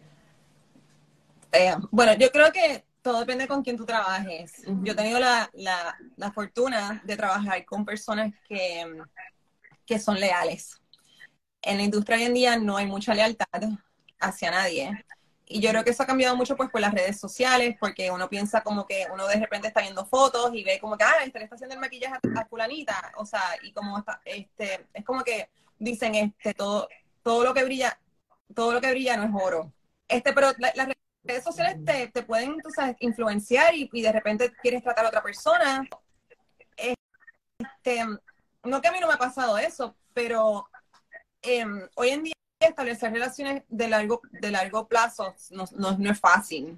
Eh, 1.51 1.75
bueno, 1.91 2.13
yo 2.15 2.31
creo 2.31 2.51
que 2.51 2.83
todo 3.03 3.19
depende 3.19 3.47
con 3.47 3.63
quién 3.63 3.77
tú 3.77 3.85
trabajes. 3.85 4.63
Yo 4.81 4.93
he 4.93 4.95
tenido 4.95 5.19
la, 5.19 5.47
la, 5.53 6.31
fortuna 6.31 7.03
de 7.05 7.15
trabajar 7.15 7.63
con 7.65 7.85
personas 7.85 8.33
que, 8.47 8.99
que 9.85 9.99
son 9.99 10.19
leales. 10.19 10.81
En 11.61 11.77
la 11.77 11.83
industria 11.83 12.17
hoy 12.17 12.23
en 12.23 12.33
día 12.33 12.57
no 12.57 12.77
hay 12.77 12.87
mucha 12.87 13.13
lealtad 13.13 13.61
hacia 14.19 14.49
nadie. 14.49 15.05
Y 15.53 15.61
yo 15.61 15.69
creo 15.69 15.83
que 15.83 15.91
eso 15.91 16.01
ha 16.01 16.07
cambiado 16.07 16.35
mucho 16.35 16.55
pues 16.55 16.71
por 16.71 16.81
las 16.81 16.95
redes 16.95 17.19
sociales, 17.19 17.77
porque 17.79 18.09
uno 18.09 18.27
piensa 18.27 18.63
como 18.63 18.87
que 18.87 19.05
uno 19.13 19.27
de 19.27 19.35
repente 19.35 19.67
está 19.67 19.81
viendo 19.81 20.03
fotos 20.03 20.49
y 20.55 20.63
ve 20.63 20.79
como 20.79 20.97
que, 20.97 21.03
ah, 21.03 21.13
este 21.23 21.37
le 21.37 21.43
está 21.43 21.53
haciendo 21.53 21.75
el 21.75 21.79
maquillaje 21.79 22.15
a, 22.35 22.45
fulanita, 22.45 23.11
o 23.17 23.23
sea, 23.23 23.39
y 23.61 23.71
como 23.71 23.99
está, 23.99 24.19
este, 24.25 24.87
es 24.91 25.05
como 25.05 25.23
que 25.23 25.51
dicen, 25.77 26.15
este, 26.15 26.55
todo, 26.55 26.89
todo 27.21 27.43
lo 27.43 27.53
que 27.53 27.63
brilla, 27.63 27.99
todo 28.55 28.73
lo 28.73 28.81
que 28.81 28.89
brilla 28.89 29.15
no 29.15 29.25
es 29.25 29.43
oro. 29.45 29.71
Este, 30.07 30.33
pero 30.33 30.53
las 30.57 30.87
redes 31.23 31.43
sociales 31.43 31.85
te, 31.85 32.07
te 32.07 32.23
pueden, 32.23 32.57
tú 32.59 32.71
sabes, 32.71 32.95
influenciar 32.99 33.75
y, 33.75 33.87
y, 33.93 34.01
de 34.01 34.11
repente 34.11 34.51
quieres 34.59 34.81
tratar 34.81 35.05
a 35.05 35.09
otra 35.09 35.21
persona. 35.21 35.87
Este, 36.75 38.05
no 38.63 38.81
que 38.81 38.87
a 38.87 38.91
mí 38.91 38.99
no 38.99 39.07
me 39.07 39.13
ha 39.13 39.19
pasado 39.19 39.59
eso, 39.59 39.95
pero 40.15 40.67
eh, 41.43 41.63
hoy 41.93 42.09
en 42.09 42.23
día 42.23 42.33
establecer 42.69 43.11
relaciones 43.11 43.63
de 43.69 43.87
largo, 43.87 44.21
de 44.31 44.51
largo 44.51 44.87
plazo 44.87 45.35
no, 45.51 45.65
no, 45.97 46.11
es 46.11 46.19
fácil. 46.19 46.77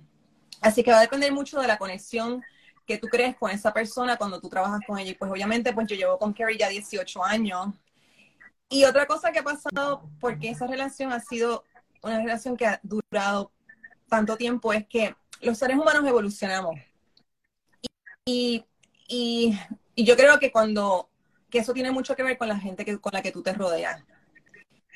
Así 0.61 0.83
que 0.83 0.91
va 0.91 0.99
a 0.99 1.01
depender 1.01 1.31
mucho 1.31 1.59
de 1.59 1.67
la 1.67 1.77
conexión 1.77 2.43
que 2.85 2.97
tú 2.97 3.07
crees 3.07 3.35
con 3.35 3.51
esa 3.51 3.73
persona 3.73 4.17
cuando 4.17 4.39
tú 4.39 4.49
trabajas 4.49 4.81
con 4.85 4.97
ella. 4.97 5.11
Y 5.11 5.15
pues 5.15 5.31
obviamente, 5.31 5.73
pues 5.73 5.87
yo 5.87 5.95
llevo 5.95 6.17
con 6.17 6.33
Carrie 6.33 6.57
ya 6.57 6.69
18 6.69 7.23
años. 7.23 7.67
Y 8.69 8.83
otra 8.85 9.05
cosa 9.05 9.31
que 9.31 9.39
ha 9.39 9.43
pasado, 9.43 10.09
porque 10.19 10.49
esa 10.49 10.67
relación 10.67 11.11
ha 11.11 11.19
sido 11.19 11.63
una 12.01 12.19
relación 12.19 12.55
que 12.55 12.67
ha 12.67 12.79
durado 12.83 13.51
tanto 14.09 14.37
tiempo, 14.37 14.73
es 14.73 14.85
que 14.87 15.15
los 15.41 15.57
seres 15.57 15.77
humanos 15.77 16.05
evolucionamos. 16.05 16.75
Y, 18.25 18.65
y, 19.07 19.57
y 19.95 20.03
yo 20.03 20.15
creo 20.15 20.39
que 20.39 20.51
cuando, 20.51 21.09
que 21.49 21.59
eso 21.59 21.73
tiene 21.73 21.91
mucho 21.91 22.15
que 22.15 22.23
ver 22.23 22.37
con 22.37 22.47
la 22.47 22.57
gente 22.57 22.85
que, 22.85 22.99
con 22.99 23.13
la 23.13 23.21
que 23.21 23.31
tú 23.31 23.41
te 23.41 23.53
rodeas. 23.53 24.03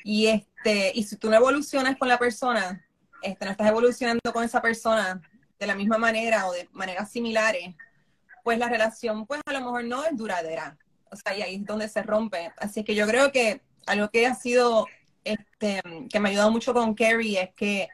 Y 0.04 0.26
este, 0.26 0.92
y 0.94 1.02
si 1.04 1.16
tú 1.16 1.30
no 1.30 1.36
evolucionas 1.36 1.96
con 1.96 2.08
la 2.08 2.18
persona, 2.18 2.84
este, 3.22 3.44
no 3.44 3.50
estás 3.50 3.68
evolucionando 3.68 4.32
con 4.32 4.44
esa 4.44 4.62
persona 4.62 5.20
de 5.58 5.66
la 5.66 5.74
misma 5.74 5.98
manera 5.98 6.46
o 6.46 6.52
de 6.52 6.68
maneras 6.72 7.10
similares, 7.10 7.74
pues 8.42 8.58
la 8.58 8.68
relación, 8.68 9.26
pues 9.26 9.40
a 9.44 9.52
lo 9.52 9.60
mejor 9.60 9.84
no 9.84 10.04
es 10.04 10.16
duradera. 10.16 10.78
O 11.10 11.16
sea, 11.16 11.36
y 11.36 11.42
ahí 11.42 11.56
es 11.56 11.66
donde 11.66 11.88
se 11.88 12.02
rompe. 12.02 12.52
Así 12.58 12.84
que 12.84 12.94
yo 12.94 13.06
creo 13.06 13.32
que 13.32 13.60
algo 13.86 14.08
que 14.08 14.26
ha 14.26 14.34
sido, 14.34 14.86
este, 15.24 15.82
que 16.08 16.20
me 16.20 16.28
ha 16.28 16.32
ayudado 16.32 16.50
mucho 16.50 16.72
con 16.72 16.94
Carrie 16.94 17.42
es 17.42 17.54
que 17.54 17.88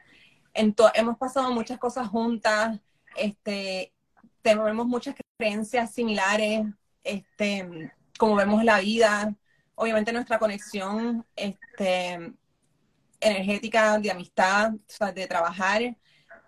hemos 0.53 1.17
pasado 1.17 1.51
muchas 1.51 1.77
cosas 1.77 2.07
juntas, 2.07 2.79
este, 3.15 3.93
tenemos 4.41 4.87
muchas 4.87 5.15
creencias 5.37 5.93
similares, 5.93 6.65
este, 7.03 7.91
como 8.17 8.35
vemos 8.35 8.63
la 8.63 8.79
vida, 8.79 9.35
obviamente 9.77 10.11
nuestra 10.11 10.39
conexión 10.39 11.25
este, 11.35 12.33
energética 13.19 13.99
de 13.99 14.11
amistad, 14.11 14.71
de 15.13 15.27
trabajar 15.27 15.95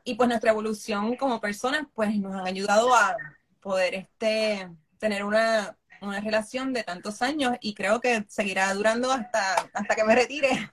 y 0.04 0.16
pues 0.16 0.28
nuestra 0.28 0.52
evolución 0.52 1.16
como 1.16 1.40
personas 1.40 1.84
pues 1.94 2.16
nos 2.18 2.34
han 2.34 2.48
ayudado 2.48 2.94
a 2.96 3.16
poder 3.62 3.94
este, 3.94 4.68
tener 4.98 5.24
una, 5.24 5.78
una 6.02 6.20
relación 6.20 6.74
de 6.74 6.84
tantos 6.84 7.22
años 7.22 7.56
y 7.62 7.76
creo 7.76 8.02
que 8.02 8.26
seguirá 8.28 8.74
durando 8.74 9.12
hasta, 9.12 9.70
hasta 9.74 9.96
que 9.96 10.04
me 10.04 10.16
retire. 10.16 10.72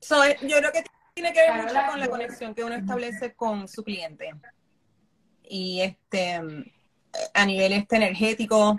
So, 0.00 0.22
yo 0.42 0.58
creo 0.58 0.72
que 0.72 0.84
tiene 1.14 1.32
que 1.32 1.40
ver 1.40 1.54
mucho 1.54 1.74
con 1.90 2.00
la 2.00 2.08
conexión 2.08 2.54
que 2.54 2.64
uno 2.64 2.74
establece 2.74 3.34
con 3.34 3.66
su 3.66 3.82
cliente. 3.82 4.32
Y 5.42 5.80
este 5.80 6.40
a 7.34 7.46
nivel 7.46 7.72
este 7.72 7.96
energético, 7.96 8.76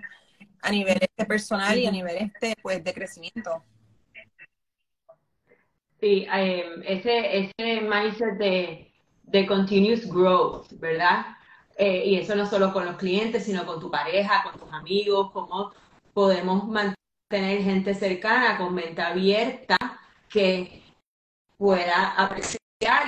a 0.62 0.72
nivel 0.72 0.98
este 1.02 1.26
personal 1.26 1.78
y 1.78 1.86
a 1.86 1.92
nivel 1.92 2.18
este 2.18 2.56
pues 2.62 2.84
de 2.84 2.94
crecimiento. 2.94 3.64
Sí, 6.00 6.26
em, 6.32 6.82
ese, 6.86 7.38
ese 7.40 7.82
mindset 7.82 8.38
de, 8.38 8.94
de 9.24 9.46
continuous 9.46 10.08
growth, 10.08 10.72
¿verdad? 10.80 11.26
Eh, 11.78 12.04
y 12.06 12.16
eso 12.18 12.36
no 12.36 12.46
solo 12.46 12.74
con 12.74 12.86
los 12.86 12.98
clientes, 12.98 13.46
sino 13.46 13.66
con 13.66 13.80
tu 13.80 13.92
pareja, 13.92 14.44
con 14.44 14.60
tus 14.60 14.72
amigos, 14.74 15.32
cómo 15.32 15.72
podemos 16.14 16.68
mantener 16.68 17.64
gente 17.64 17.94
cercana 17.94 18.58
con 18.58 18.74
mente 18.74 19.02
abierta 19.02 19.78
que 20.30 20.84
pueda 21.58 22.14
apreciar 22.18 22.60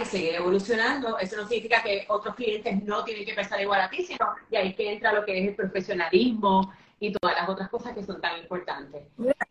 y 0.02 0.06
seguir 0.06 0.36
evolucionando. 0.36 1.18
Eso 1.18 1.38
no 1.38 1.48
significa 1.48 1.82
que 1.82 2.06
otros 2.10 2.36
clientes 2.36 2.84
no 2.84 3.04
tienen 3.04 3.26
que 3.26 3.34
pensar 3.34 3.60
igual 3.62 3.82
a 3.82 3.90
ti, 3.90 4.04
sino 4.04 4.36
y 4.50 4.56
ahí 4.56 4.74
que 4.74 4.94
entra 4.94 5.14
lo 5.14 5.26
que 5.26 5.38
es 5.38 5.48
el 5.50 5.56
profesionalismo, 5.56 6.74
y 7.02 7.12
todas 7.12 7.36
las 7.36 7.50
otras 7.50 7.68
cosas 7.68 7.96
que 7.96 8.04
son 8.04 8.22
tan 8.22 8.38
importantes. 8.38 9.02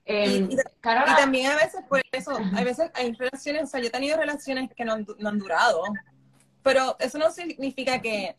Em, 0.04 0.48
y, 0.48 0.56
también 0.80 1.50
a 1.50 1.56
veces, 1.56 1.80
por 1.88 2.00
eso, 2.12 2.30
a 2.30 2.62
veces 2.62 2.92
hay 2.94 3.12
relaciones, 3.12 3.64
o 3.64 3.66
sea, 3.66 3.80
yo 3.80 3.88
he 3.88 3.90
tenido 3.90 4.16
relaciones 4.16 4.70
que 4.74 4.84
no 4.84 4.92
han, 4.92 5.06
no 5.18 5.28
han 5.28 5.38
durado, 5.38 5.82
pero 6.62 6.96
eso 7.00 7.18
no 7.18 7.28
significa 7.32 8.00
que, 8.00 8.36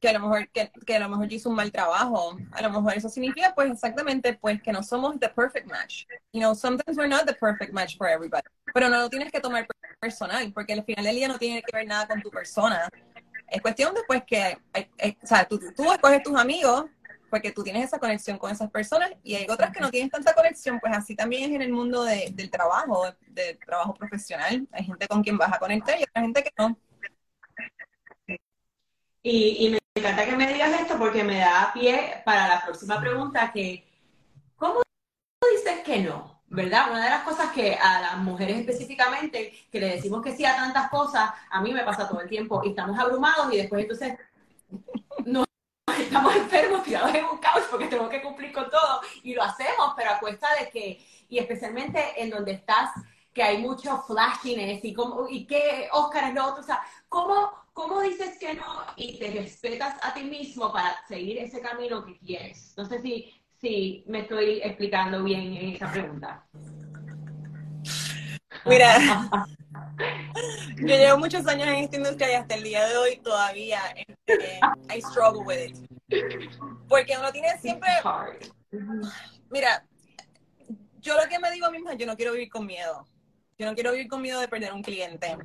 que 0.00 0.08
a 0.08 0.14
lo 0.14 0.20
mejor 0.20 0.48
que, 0.48 0.72
que, 0.86 0.96
a 0.96 1.00
lo 1.00 1.10
mejor 1.10 1.28
yo 1.28 1.36
hice 1.36 1.48
un 1.50 1.54
mal 1.54 1.70
trabajo. 1.70 2.38
A 2.52 2.62
lo 2.62 2.70
mejor 2.70 2.94
eso 2.96 3.10
significa 3.10 3.52
pues 3.54 3.70
exactamente 3.70 4.32
pues 4.32 4.62
que 4.62 4.72
no 4.72 4.82
somos 4.82 5.20
the 5.20 5.28
perfect 5.28 5.66
match. 5.66 6.06
You 6.32 6.40
know, 6.40 6.54
sometimes 6.54 6.96
we're 6.96 7.08
not 7.08 7.26
the 7.26 7.34
perfect 7.34 7.74
match 7.74 7.98
for 7.98 8.08
everybody. 8.08 8.46
Pero 8.72 8.88
no 8.88 9.00
lo 9.00 9.10
tienes 9.10 9.30
que 9.30 9.40
tomar 9.40 9.66
personal, 10.00 10.50
porque 10.54 10.72
al 10.72 10.82
final 10.84 11.04
del 11.04 11.16
día 11.16 11.28
no 11.28 11.38
tiene 11.38 11.62
que 11.62 11.76
ver 11.76 11.86
nada 11.86 12.08
con 12.08 12.22
tu 12.22 12.30
persona. 12.30 12.88
Es 13.48 13.60
cuestión 13.60 13.92
después 13.94 14.22
que, 14.26 14.56
o 15.22 15.26
sea, 15.26 15.44
tú, 15.46 15.60
tú 15.76 15.92
escoges 15.92 16.22
tus 16.22 16.38
amigos 16.38 16.86
porque 17.30 17.52
tú 17.52 17.62
tienes 17.62 17.84
esa 17.84 17.98
conexión 17.98 18.36
con 18.36 18.50
esas 18.50 18.70
personas 18.70 19.12
y 19.22 19.36
hay 19.36 19.46
otras 19.48 19.70
que 19.70 19.80
no 19.80 19.90
tienen 19.90 20.10
tanta 20.10 20.34
conexión, 20.34 20.80
pues 20.80 20.92
así 20.94 21.14
también 21.14 21.44
es 21.44 21.56
en 21.56 21.62
el 21.62 21.72
mundo 21.72 22.02
del 22.02 22.50
trabajo, 22.50 23.06
del 23.28 23.58
trabajo 23.58 23.94
profesional. 23.94 24.66
Hay 24.72 24.84
gente 24.84 25.06
con 25.06 25.22
quien 25.22 25.38
vas 25.38 25.52
a 25.52 25.58
conectar 25.58 25.98
y 25.98 26.02
otra 26.02 26.22
gente 26.22 26.42
que 26.42 26.52
no. 26.58 26.76
Y, 29.22 29.66
y 29.66 29.70
me 29.70 29.78
encanta 29.94 30.24
que 30.24 30.36
me 30.36 30.52
digas 30.52 30.80
esto 30.80 30.98
porque 30.98 31.22
me 31.22 31.38
da 31.38 31.70
pie 31.72 32.22
para 32.24 32.48
la 32.48 32.64
próxima 32.64 33.00
pregunta 33.00 33.52
que, 33.52 33.86
¿cómo 34.56 34.80
dices 35.56 35.80
que 35.84 36.00
no? 36.00 36.40
¿Verdad? 36.48 36.90
Una 36.90 37.04
de 37.04 37.10
las 37.10 37.22
cosas 37.22 37.52
que 37.52 37.76
a 37.76 38.00
las 38.00 38.18
mujeres 38.18 38.58
específicamente, 38.58 39.52
que 39.70 39.78
le 39.78 39.94
decimos 39.94 40.20
que 40.20 40.34
sí 40.34 40.44
a 40.44 40.56
tantas 40.56 40.90
cosas, 40.90 41.30
a 41.48 41.60
mí 41.60 41.72
me 41.72 41.84
pasa 41.84 42.08
todo 42.08 42.20
el 42.20 42.28
tiempo 42.28 42.60
y 42.64 42.70
estamos 42.70 42.98
abrumados 42.98 43.52
y 43.52 43.58
después 43.58 43.82
entonces 43.82 44.18
estamos 46.02 46.34
enfermos, 46.36 46.82
tirados 46.82 47.14
en 47.14 47.24
un 47.24 47.38
caos 47.38 47.64
porque 47.70 47.86
tenemos 47.86 48.10
que 48.10 48.22
cumplir 48.22 48.52
con 48.52 48.70
todo 48.70 49.00
y 49.22 49.34
lo 49.34 49.42
hacemos, 49.42 49.92
pero 49.96 50.10
a 50.10 50.18
cuesta 50.18 50.48
de 50.58 50.70
que, 50.70 51.04
y 51.28 51.38
especialmente 51.38 52.02
en 52.16 52.30
donde 52.30 52.52
estás, 52.52 52.90
que 53.32 53.42
hay 53.42 53.58
mucho 53.58 54.02
flashiness 54.02 54.84
y, 54.84 54.92
como, 54.92 55.28
y 55.28 55.46
que 55.46 55.88
Oscar 55.92 56.28
es 56.28 56.34
lo 56.34 56.46
otro, 56.46 56.62
o 56.62 56.66
sea, 56.66 56.80
¿cómo, 57.08 57.52
¿cómo 57.72 58.00
dices 58.00 58.38
que 58.38 58.54
no 58.54 58.84
y 58.96 59.18
te 59.18 59.30
respetas 59.30 59.96
a 60.02 60.12
ti 60.12 60.24
mismo 60.24 60.72
para 60.72 60.96
seguir 61.06 61.38
ese 61.38 61.60
camino 61.60 62.04
que 62.04 62.18
quieres? 62.18 62.74
No 62.76 62.84
sé 62.84 63.00
si, 63.00 63.32
si 63.60 64.04
me 64.08 64.20
estoy 64.20 64.60
explicando 64.62 65.22
bien 65.22 65.54
en 65.54 65.74
esa 65.74 65.90
pregunta. 65.92 66.44
Mira, 68.66 68.98
yo 70.76 70.86
llevo 70.86 71.18
muchos 71.18 71.46
años 71.46 71.68
en 71.68 71.74
esta 71.76 71.96
industria 71.96 72.32
y 72.32 72.34
hasta 72.34 72.54
el 72.54 72.62
día 72.62 72.86
de 72.86 72.96
hoy 72.96 73.16
todavía 73.18 73.80
este, 73.96 74.60
I 74.94 75.00
struggle 75.00 75.42
with 75.44 75.58
it. 75.58 75.76
Porque 76.88 77.16
uno 77.18 77.30
tiene 77.32 77.58
siempre... 77.58 77.88
Mira, 79.50 79.84
yo 81.00 81.16
lo 81.16 81.28
que 81.28 81.38
me 81.38 81.50
digo 81.50 81.66
a 81.66 81.70
mí 81.70 81.78
misma, 81.78 81.94
yo 81.94 82.06
no 82.06 82.16
quiero 82.16 82.32
vivir 82.32 82.50
con 82.50 82.66
miedo. 82.66 83.06
Yo 83.58 83.66
no 83.66 83.74
quiero 83.74 83.92
vivir 83.92 84.08
con 84.08 84.22
miedo 84.22 84.40
de 84.40 84.48
perder 84.48 84.72
un 84.72 84.82
cliente. 84.82 85.36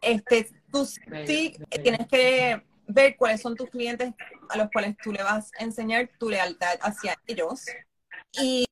Este, 0.00 0.48
tú 0.70 0.84
sí 0.86 1.56
tienes 1.82 2.06
que 2.08 2.62
ver 2.86 3.16
cuáles 3.16 3.40
son 3.40 3.56
tus 3.56 3.70
clientes 3.70 4.12
a 4.48 4.56
los 4.56 4.70
cuales 4.70 4.96
tú 5.02 5.12
le 5.12 5.22
vas 5.22 5.50
a 5.58 5.64
enseñar 5.64 6.10
tu 6.18 6.28
lealtad 6.28 6.78
hacia 6.82 7.16
ellos. 7.26 7.64
Y, 8.32 8.66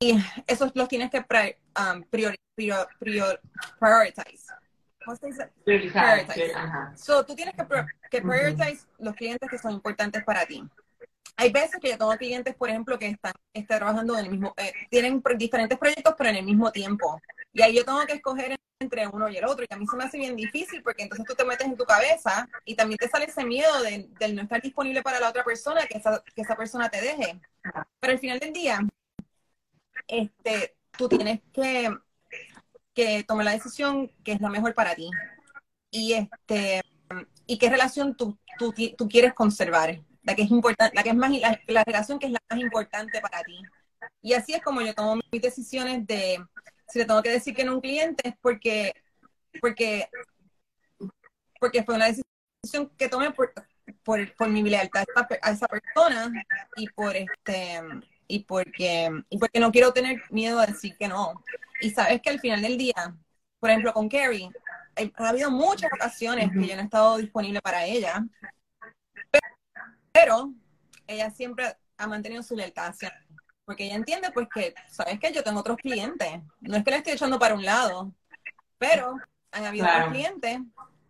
y 0.00 0.18
esos 0.46 0.72
los 0.74 0.88
tienes 0.88 1.10
que 1.10 1.22
um, 1.78 2.02
prior, 2.04 2.34
prior, 2.54 2.88
prior, 2.98 3.40
prioritize. 3.78 4.52
¿Cómo 5.04 5.16
se 5.16 5.26
dice? 5.26 5.50
Prioritize. 5.64 6.52
So, 6.96 7.24
tú 7.24 7.34
tienes 7.34 7.54
que, 7.54 7.64
que 8.10 8.22
prioritize 8.22 8.86
los 8.98 9.14
clientes 9.14 9.48
que 9.48 9.58
son 9.58 9.72
importantes 9.72 10.24
para 10.24 10.44
ti. 10.46 10.64
Hay 11.36 11.52
veces 11.52 11.78
que 11.80 11.90
yo 11.90 11.98
tengo 11.98 12.16
clientes, 12.16 12.54
por 12.54 12.70
ejemplo, 12.70 12.98
que 12.98 13.08
están, 13.08 13.34
están 13.52 13.78
trabajando 13.78 14.18
en 14.18 14.24
el 14.24 14.30
mismo, 14.30 14.54
eh, 14.56 14.72
tienen 14.90 15.22
diferentes 15.36 15.78
proyectos, 15.78 16.14
pero 16.16 16.30
en 16.30 16.36
el 16.36 16.44
mismo 16.44 16.72
tiempo. 16.72 17.20
Y 17.52 17.62
ahí 17.62 17.76
yo 17.76 17.84
tengo 17.84 18.04
que 18.06 18.14
escoger 18.14 18.56
entre 18.80 19.06
uno 19.06 19.28
y 19.28 19.36
el 19.36 19.44
otro. 19.44 19.64
Y 19.68 19.72
a 19.72 19.76
mí 19.76 19.86
se 19.86 19.96
me 19.96 20.04
hace 20.04 20.18
bien 20.18 20.36
difícil 20.36 20.82
porque 20.82 21.02
entonces 21.02 21.26
tú 21.26 21.34
te 21.34 21.44
metes 21.44 21.66
en 21.66 21.76
tu 21.76 21.84
cabeza 21.84 22.48
y 22.64 22.74
también 22.74 22.98
te 22.98 23.08
sale 23.08 23.26
ese 23.26 23.44
miedo 23.44 23.82
de, 23.82 24.08
del 24.18 24.34
no 24.34 24.42
estar 24.42 24.60
disponible 24.60 25.02
para 25.02 25.20
la 25.20 25.28
otra 25.28 25.44
persona, 25.44 25.86
que 25.86 25.98
esa, 25.98 26.22
que 26.34 26.42
esa 26.42 26.56
persona 26.56 26.88
te 26.88 27.00
deje. 27.00 27.40
Pero 28.00 28.12
al 28.12 28.18
final 28.18 28.38
del 28.38 28.52
día, 28.52 28.80
este, 30.06 30.75
tú 30.98 31.08
tienes 31.08 31.40
que, 31.52 31.94
que 32.94 33.24
tomar 33.24 33.44
la 33.44 33.52
decisión 33.52 34.10
que 34.24 34.32
es 34.32 34.40
la 34.40 34.50
mejor 34.50 34.74
para 34.74 34.94
ti. 34.94 35.10
Y 35.90 36.14
este 36.14 36.82
y 37.46 37.58
qué 37.58 37.70
relación 37.70 38.16
tú, 38.16 38.38
tú, 38.58 38.74
tú 38.96 39.08
quieres 39.08 39.32
conservar, 39.32 40.00
la 40.22 40.34
que 40.34 40.42
es 40.42 40.50
importante, 40.50 40.94
la 40.94 41.02
que 41.02 41.10
es 41.10 41.14
más 41.14 41.30
la, 41.68 41.84
relación 41.84 42.18
que 42.18 42.26
es 42.26 42.32
la 42.32 42.40
más 42.50 42.60
importante 42.60 43.20
para 43.20 43.42
ti. 43.42 43.58
Y 44.20 44.34
así 44.34 44.54
es 44.54 44.62
como 44.62 44.82
yo 44.82 44.94
tomo 44.94 45.20
mis 45.30 45.42
decisiones 45.42 46.06
de 46.06 46.44
si 46.88 46.98
le 46.98 47.04
tengo 47.04 47.22
que 47.22 47.30
decir 47.30 47.54
que 47.54 47.64
no 47.64 47.72
a 47.72 47.74
un 47.76 47.80
cliente 47.80 48.28
es 48.28 48.34
porque, 48.40 48.92
porque, 49.60 50.08
porque 51.60 51.84
fue 51.84 51.94
una 51.94 52.06
decisión 52.06 52.90
que 52.96 53.08
tomé 53.08 53.30
por, 53.30 53.52
por, 54.02 54.48
mi 54.48 54.62
lealtad 54.62 55.04
a 55.42 55.50
esa 55.50 55.68
persona 55.68 56.32
y 56.76 56.88
por 56.88 57.14
este 57.16 57.80
y 58.28 58.40
porque 58.40 59.10
y 59.28 59.38
porque 59.38 59.60
no 59.60 59.72
quiero 59.72 59.92
tener 59.92 60.22
miedo 60.30 60.58
a 60.60 60.66
decir 60.66 60.96
que 60.96 61.08
no. 61.08 61.42
Y 61.80 61.90
sabes 61.90 62.20
que 62.22 62.30
al 62.30 62.40
final 62.40 62.62
del 62.62 62.78
día, 62.78 63.16
por 63.60 63.70
ejemplo 63.70 63.92
con 63.92 64.08
Carrie, 64.08 64.50
ha 65.16 65.28
habido 65.28 65.50
muchas 65.50 65.92
ocasiones 65.92 66.50
que 66.50 66.66
yo 66.66 66.74
no 66.74 66.82
he 66.82 66.84
estado 66.84 67.16
disponible 67.18 67.60
para 67.60 67.84
ella, 67.84 68.24
pero 70.12 70.52
ella 71.06 71.30
siempre 71.30 71.76
ha 71.98 72.06
mantenido 72.06 72.42
su 72.42 72.56
lealtad 72.56 72.88
hacia 72.88 73.12
porque 73.66 73.84
ella 73.84 73.96
entiende 73.96 74.30
pues 74.30 74.48
que, 74.48 74.74
¿sabes 74.88 75.18
que 75.18 75.32
Yo 75.32 75.42
tengo 75.42 75.60
otros 75.60 75.76
clientes, 75.76 76.40
no 76.60 76.76
es 76.76 76.84
que 76.84 76.90
le 76.92 76.96
estoy 76.98 77.14
echando 77.14 77.38
para 77.38 77.54
un 77.54 77.64
lado, 77.64 78.12
pero 78.78 79.18
han 79.50 79.64
habido 79.64 79.86
otros 79.86 80.10
clientes 80.10 80.60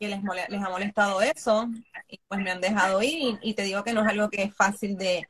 que 0.01 0.09
les, 0.09 0.21
les 0.49 0.63
ha 0.63 0.71
molestado 0.71 1.21
eso 1.21 1.69
y 2.09 2.19
pues 2.27 2.41
me 2.41 2.51
han 2.51 2.61
dejado 2.61 3.03
ir 3.03 3.39
y, 3.43 3.55
te 3.55 3.63
digo 3.63 3.85
que 3.85 3.93
no 3.93 4.03
es 4.03 4.09
algo 4.09 4.31
que 4.31 4.43
es 4.43 4.55
fácil 4.55 4.97
de, 4.97 5.29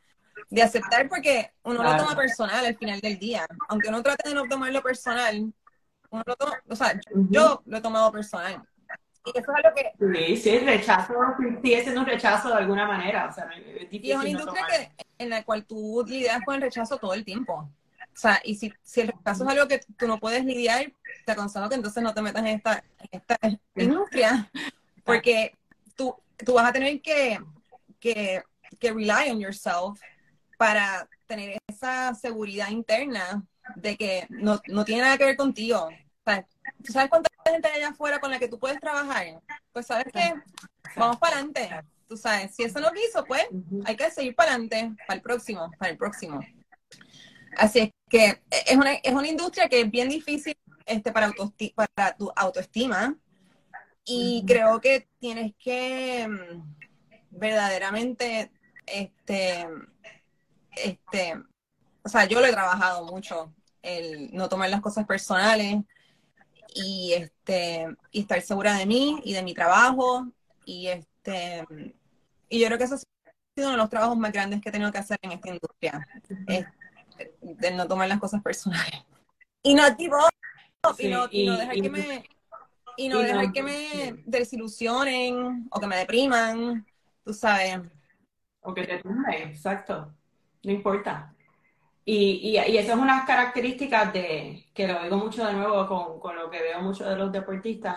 aceptar 0.62 1.08
porque 1.08 1.50
uno 1.62 1.82
lo 1.82 1.96
toma 1.96 2.16
personal 2.16 2.64
al 2.64 2.76
final 2.76 3.00
del 3.00 3.18
día, 3.18 3.46
aunque 3.68 3.88
uno 3.88 4.02
trate 4.02 4.28
de 4.28 4.34
no 4.34 4.44
tomarlo 4.44 4.82
personal, 4.82 5.52
uno 6.10 6.22
lo 6.26 6.36
toma, 6.36 6.60
o 6.68 6.76
sea, 6.76 6.98
yo 7.30 7.62
lo 7.66 7.76
he 7.76 7.80
tomado 7.80 8.12
personal. 8.12 8.62
Y 9.24 9.38
eso 9.38 9.50
es 9.50 9.64
algo 9.64 9.74
que... 9.74 9.92
Sí, 10.14 10.36
sí, 10.36 10.50
el 10.50 10.66
rechazo 10.66 11.14
sigue 11.62 11.82
siendo 11.82 12.00
un 12.02 12.06
rechazo 12.06 12.48
de 12.48 12.54
alguna 12.54 12.86
manera. 12.86 13.26
O 13.28 13.32
sea, 13.32 13.48
es 13.56 13.88
y 13.90 14.12
es 14.12 14.16
una 14.16 14.28
industria 14.28 14.66
que, 14.68 15.04
en 15.18 15.30
la 15.30 15.42
cual 15.42 15.64
tú 15.64 16.04
lidias 16.06 16.40
con 16.44 16.54
el 16.54 16.62
rechazo 16.62 16.96
todo 16.98 17.12
el 17.12 17.24
tiempo. 17.24 17.68
O 17.98 18.18
sea, 18.18 18.40
y 18.44 18.54
si, 18.54 18.72
si 18.82 19.00
el 19.00 19.08
rechazo 19.08 19.42
es 19.44 19.50
algo 19.50 19.66
que 19.66 19.80
tú 19.98 20.06
no 20.06 20.20
puedes 20.20 20.44
lidiar, 20.44 20.92
te 21.24 21.32
aconsejo 21.32 21.68
que 21.68 21.74
entonces 21.74 22.02
no 22.02 22.14
te 22.14 22.22
metas 22.22 22.42
en 22.42 22.48
esta, 22.48 22.84
esta 23.10 23.36
industria, 23.74 24.48
porque 25.04 25.56
tú, 25.96 26.14
tú 26.44 26.54
vas 26.54 26.68
a 26.68 26.72
tener 26.72 27.02
que, 27.02 27.40
que, 27.98 28.42
que 28.78 28.92
rely 28.92 29.30
on 29.30 29.40
yourself 29.40 30.00
para 30.56 31.08
tener 31.26 31.58
esa 31.68 32.14
seguridad 32.14 32.70
interna 32.70 33.44
de 33.74 33.96
que 33.96 34.26
no, 34.30 34.60
no 34.68 34.84
tiene 34.84 35.02
nada 35.02 35.18
que 35.18 35.24
ver 35.24 35.36
contigo. 35.36 35.88
O 35.88 36.24
sea, 36.24 36.46
¿Tú 36.84 36.92
sabes 36.92 37.10
cuánta 37.10 37.30
gente 37.44 37.68
hay 37.68 37.76
allá 37.78 37.88
afuera 37.88 38.20
con 38.20 38.30
la 38.30 38.38
que 38.38 38.48
tú 38.48 38.58
puedes 38.58 38.80
trabajar? 38.80 39.40
Pues 39.72 39.86
sabes 39.86 40.06
que 40.12 40.34
vamos 40.96 41.18
para 41.18 41.36
adelante. 41.36 41.68
Tú 42.08 42.16
sabes, 42.16 42.54
si 42.54 42.62
eso 42.62 42.78
no 42.80 42.92
quiso, 42.92 43.24
pues 43.24 43.44
hay 43.84 43.96
que 43.96 44.10
seguir 44.10 44.34
para 44.34 44.52
adelante, 44.52 44.94
para 45.06 45.16
el 45.16 45.22
próximo, 45.22 45.70
para 45.78 45.90
el 45.90 45.98
próximo. 45.98 46.40
Así 47.56 47.80
es 47.80 47.90
que 48.08 48.40
es 48.50 48.76
una, 48.76 48.94
es 48.94 49.12
una 49.12 49.26
industria 49.26 49.68
que 49.68 49.80
es 49.80 49.90
bien 49.90 50.08
difícil 50.08 50.56
este, 50.84 51.10
para, 51.10 51.32
para 51.74 52.16
tu 52.16 52.30
autoestima 52.36 53.16
y 54.04 54.44
creo 54.46 54.80
que 54.80 55.08
tienes 55.18 55.52
que 55.58 56.28
mm, 56.28 56.76
verdaderamente, 57.30 58.52
este, 58.86 59.66
este, 60.76 61.34
o 62.02 62.08
sea, 62.08 62.26
yo 62.26 62.40
lo 62.40 62.46
he 62.46 62.52
trabajado 62.52 63.04
mucho, 63.04 63.52
el 63.82 64.32
no 64.32 64.48
tomar 64.48 64.70
las 64.70 64.80
cosas 64.80 65.06
personales, 65.06 65.82
y 66.76 67.14
este 67.14 67.86
y 68.12 68.20
estar 68.20 68.40
segura 68.42 68.74
de 68.74 68.86
mí 68.86 69.20
y 69.24 69.32
de 69.32 69.42
mi 69.42 69.54
trabajo 69.54 70.28
y 70.64 70.88
este 70.88 71.64
y 72.48 72.60
yo 72.60 72.66
creo 72.66 72.78
que 72.78 72.84
eso 72.84 72.96
ha 72.96 72.98
sido 72.98 73.08
uno 73.58 73.70
de 73.70 73.76
los 73.78 73.88
trabajos 73.88 74.18
más 74.18 74.32
grandes 74.32 74.60
que 74.60 74.68
he 74.68 74.72
tenido 74.72 74.92
que 74.92 74.98
hacer 74.98 75.18
en 75.22 75.32
esta 75.32 75.48
industria 75.48 76.06
es 76.46 76.66
de 77.40 77.70
no 77.70 77.88
tomar 77.88 78.08
las 78.08 78.20
cosas 78.20 78.42
personales. 78.42 79.04
Y 79.62 79.74
no 79.74 79.96
tipo 79.96 80.16
y, 80.98 81.08
no, 81.08 81.56
dejar 81.56 81.74
que 81.74 81.90
me 81.90 82.24
y 82.98 83.08
no 83.08 83.20
dejar 83.20 83.52
que 83.52 83.62
me 83.62 84.22
desilusionen 84.26 85.66
o 85.70 85.80
que 85.80 85.86
me 85.86 85.96
depriman 85.96 86.86
tú 87.24 87.32
sabes. 87.32 87.80
O 88.60 88.74
que 88.74 88.84
te 88.84 88.98
tumben 88.98 89.48
exacto 89.48 90.12
no 90.66 90.72
importa 90.72 91.32
y, 92.08 92.56
y, 92.56 92.72
y 92.72 92.78
eso 92.78 92.92
es 92.92 92.98
una 92.98 93.24
característica 93.26 94.06
de, 94.06 94.68
que 94.72 94.86
lo 94.86 95.02
digo 95.02 95.16
mucho 95.16 95.44
de 95.44 95.54
nuevo 95.54 95.88
con, 95.88 96.20
con 96.20 96.36
lo 96.36 96.48
que 96.48 96.62
veo 96.62 96.80
mucho 96.80 97.04
de 97.04 97.16
los 97.16 97.32
deportistas, 97.32 97.96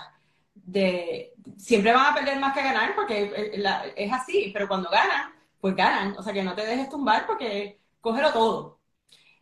de 0.55 1.34
siempre 1.58 1.93
van 1.93 2.12
a 2.12 2.15
perder 2.15 2.39
más 2.39 2.53
que 2.55 2.63
ganar 2.63 2.95
porque 2.95 3.53
es 3.95 4.12
así, 4.12 4.49
pero 4.51 4.67
cuando 4.67 4.89
ganan, 4.89 5.32
pues 5.62 5.75
ganan. 5.75 6.15
O 6.17 6.23
sea, 6.23 6.34
que 6.34 6.43
no 6.43 6.55
te 6.55 6.65
dejes 6.65 6.89
tumbar 6.89 7.27
porque 7.27 7.79
cógelo 8.01 8.34
todo. 8.34 8.79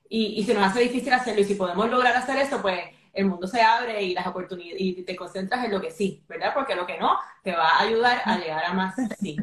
Y, 0.10 0.40
y 0.40 0.44
se 0.44 0.54
nos 0.54 0.64
hace 0.64 0.82
difícil 0.82 1.14
hacerlo. 1.14 1.42
Y 1.42 1.46
si 1.46 1.56
podemos 1.56 1.90
lograr 1.90 2.16
hacer 2.18 2.38
esto, 2.38 2.62
pues 2.62 2.82
el 3.14 3.26
mundo 3.26 3.48
se 3.48 3.62
abre 3.62 4.02
y 4.04 4.14
las 4.14 4.28
oportunidades, 4.28 4.82
y 4.82 5.04
te 5.04 5.16
concentras 5.16 5.64
en 5.64 5.72
lo 5.72 5.82
que 5.82 5.92
sí, 5.92 6.24
¿verdad? 6.28 6.54
Porque 6.54 6.76
lo 6.76 6.86
que 6.86 6.98
no 6.98 7.18
te 7.42 7.54
va 7.54 7.70
a 7.70 7.82
ayudar 7.84 8.22
a 8.26 8.38
llegar 8.38 8.66
a 8.66 8.74
más 8.74 8.96
sí. 9.20 9.38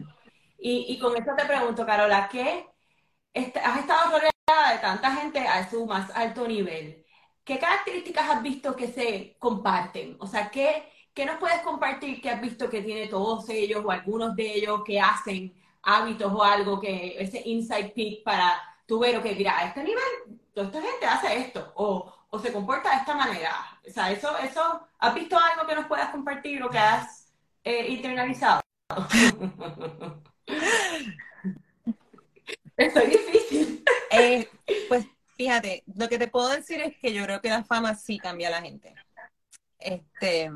Y, 0.59 0.87
y 0.89 0.99
con 0.99 1.17
esto 1.17 1.33
te 1.37 1.47
pregunto, 1.47 1.87
Carola, 1.87 2.29
¿qué 2.31 2.67
has 3.35 3.81
estado 3.81 4.11
rodeada 4.11 4.73
de 4.73 4.79
tanta 4.79 5.17
gente 5.17 5.41
a 5.41 5.69
su 5.69 5.87
más 5.87 6.11
alto 6.15 6.47
nivel. 6.47 7.05
¿Qué 7.45 7.59
características 7.59 8.31
has 8.31 8.43
visto 8.43 8.75
que 8.77 8.89
se 8.89 9.37
comparten? 9.39 10.17
O 10.21 10.27
sea, 10.27 10.51
¿qué, 10.51 10.91
¿qué 11.13 11.27
nos 11.27 11.37
puedes 11.39 11.61
compartir 11.61 12.21
que 12.23 12.31
has 12.31 12.41
visto 12.41 12.71
que 12.71 12.83
tiene 12.83 13.09
todos 13.09 13.49
ellos 13.51 13.85
o 13.85 13.91
algunos 13.91 14.35
de 14.37 14.55
ellos 14.55 14.83
que 14.85 15.01
hacen 15.01 15.55
hábitos 15.83 16.33
o 16.33 16.43
algo 16.43 16.81
que 16.81 17.17
ese 17.19 17.43
inside 17.45 17.93
peak 17.95 18.23
para 18.25 18.61
tú 18.87 19.01
ver, 19.01 19.23
que 19.23 19.35
mira, 19.35 19.59
a 19.59 19.67
este 19.67 19.83
nivel, 19.83 20.41
toda 20.55 20.67
esta 20.67 20.83
gente 20.83 21.07
hace 21.07 21.39
esto 21.39 21.73
o, 21.77 22.15
o 22.31 22.39
se 22.39 22.53
comporta 22.53 22.91
de 22.91 22.97
esta 22.97 23.15
manera. 23.15 23.79
O 23.87 23.91
sea, 23.91 24.11
eso, 24.11 24.37
eso, 24.39 24.87
¿has 24.99 25.15
visto 25.15 25.37
algo 25.39 25.67
que 25.67 25.75
nos 25.75 25.87
puedas 25.87 26.11
compartir 26.11 26.63
o 26.63 26.71
que 26.71 26.79
has 26.79 27.33
eh, 27.65 27.87
internalizado? 27.89 28.61
Es 32.77 32.95
difícil. 32.95 33.85
Eh, 34.11 34.49
pues 34.89 35.07
fíjate, 35.37 35.85
lo 35.95 36.09
que 36.09 36.19
te 36.19 36.29
puedo 36.29 36.49
decir 36.49 36.81
es 36.81 36.97
que 36.97 37.13
yo 37.13 37.25
creo 37.25 37.41
que 37.41 37.49
la 37.49 37.65
fama 37.65 37.95
sí 37.95 38.19
cambia 38.19 38.49
a 38.49 38.53
la 38.53 38.63
gente. 38.63 38.95
Este, 39.79 40.51